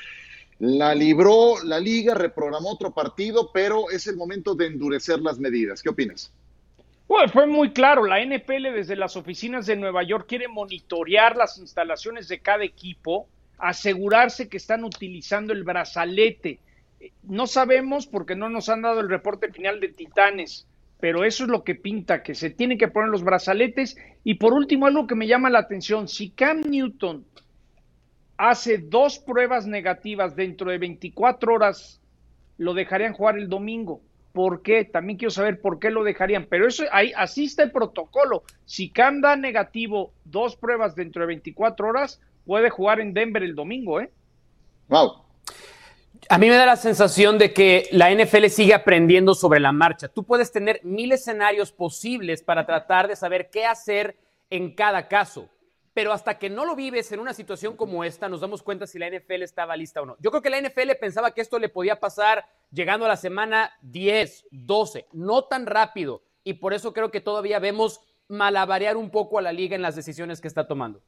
[0.60, 5.82] La libró la liga, reprogramó otro partido, pero es el momento de endurecer las medidas.
[5.82, 6.32] ¿Qué opinas?
[7.08, 11.58] Bueno, fue muy claro, la NPL desde las oficinas de Nueva York quiere monitorear las
[11.58, 13.26] instalaciones de cada equipo,
[13.58, 16.60] asegurarse que están utilizando el brazalete.
[17.24, 20.68] No sabemos porque no nos han dado el reporte final de Titanes,
[21.00, 23.96] pero eso es lo que pinta, que se tienen que poner los brazaletes.
[24.24, 27.24] Y por último, algo que me llama la atención, si Cam Newton
[28.36, 32.00] hace dos pruebas negativas dentro de 24 horas,
[32.58, 34.00] lo dejarían jugar el domingo.
[34.32, 34.84] ¿Por qué?
[34.84, 36.46] También quiero saber por qué lo dejarían.
[36.48, 38.44] Pero eso ahí así está el protocolo.
[38.64, 43.54] Si Cam da negativo dos pruebas dentro de 24 horas, puede jugar en Denver el
[43.54, 44.10] domingo, ¿eh?
[46.28, 50.08] A mí me da la sensación de que la NFL sigue aprendiendo sobre la marcha.
[50.08, 54.16] Tú puedes tener mil escenarios posibles para tratar de saber qué hacer
[54.50, 55.48] en cada caso
[55.92, 58.98] pero hasta que no lo vives en una situación como esta, nos damos cuenta si
[58.98, 60.16] la NFL estaba lista o no.
[60.20, 63.72] Yo creo que la NFL pensaba que esto le podía pasar llegando a la semana
[63.82, 69.38] 10, 12, no tan rápido, y por eso creo que todavía vemos malabarear un poco
[69.38, 71.02] a la liga en las decisiones que está tomando.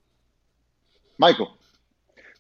[1.16, 1.48] Michael.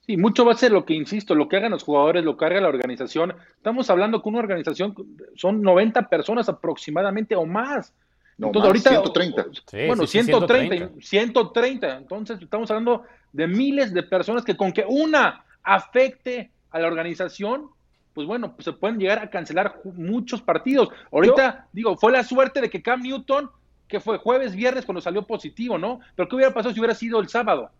[0.06, 2.44] Sí, mucho va a ser lo que, insisto, lo que hagan los jugadores, lo que
[2.44, 3.34] haga la organización.
[3.56, 4.94] Estamos hablando con una organización,
[5.36, 7.94] son 90 personas aproximadamente o más.
[8.36, 9.46] No, Entonces, ahorita, 130.
[9.86, 11.96] bueno, 130, 130.
[11.98, 17.68] Entonces, estamos hablando de miles de personas que con que una afecte a la organización,
[18.12, 20.88] pues bueno, pues se pueden llegar a cancelar muchos partidos.
[21.12, 23.50] Ahorita, digo, fue la suerte de que Cam Newton,
[23.86, 26.00] que fue jueves, viernes cuando salió positivo, ¿no?
[26.16, 27.70] Pero ¿qué hubiera pasado si hubiera sido el sábado?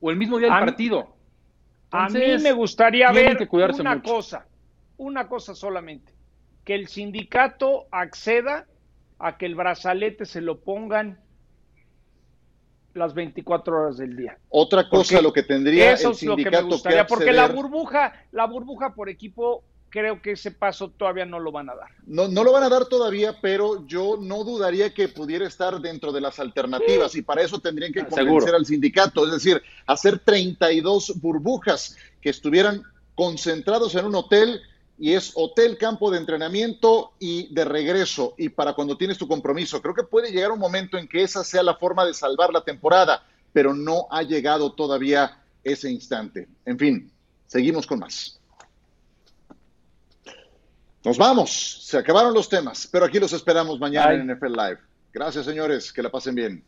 [0.00, 1.19] O el mismo día del partido.
[1.90, 4.46] A mí me gustaría ver una cosa,
[4.96, 6.12] una cosa solamente,
[6.64, 8.66] que el sindicato acceda
[9.18, 11.18] a que el brazalete se lo pongan
[12.94, 14.38] las 24 horas del día.
[14.48, 18.12] Otra cosa lo que tendría eso el es lo que me gustaría, porque la burbuja,
[18.32, 21.88] la burbuja por equipo creo que ese paso todavía no lo van a dar.
[22.06, 26.12] No, no lo van a dar todavía, pero yo no dudaría que pudiera estar dentro
[26.12, 31.20] de las alternativas y para eso tendrían que convencer al sindicato, es decir, hacer 32
[31.20, 32.82] burbujas que estuvieran
[33.14, 34.62] concentrados en un hotel
[34.98, 39.82] y es hotel, campo de entrenamiento y de regreso y para cuando tienes tu compromiso.
[39.82, 42.62] Creo que puede llegar un momento en que esa sea la forma de salvar la
[42.62, 46.48] temporada, pero no ha llegado todavía ese instante.
[46.64, 47.10] En fin,
[47.46, 48.39] seguimos con más.
[51.02, 51.50] Nos vamos,
[51.82, 54.78] se acabaron los temas, pero aquí los esperamos mañana en NFL Live.
[55.12, 56.64] Gracias, señores, que la pasen bien.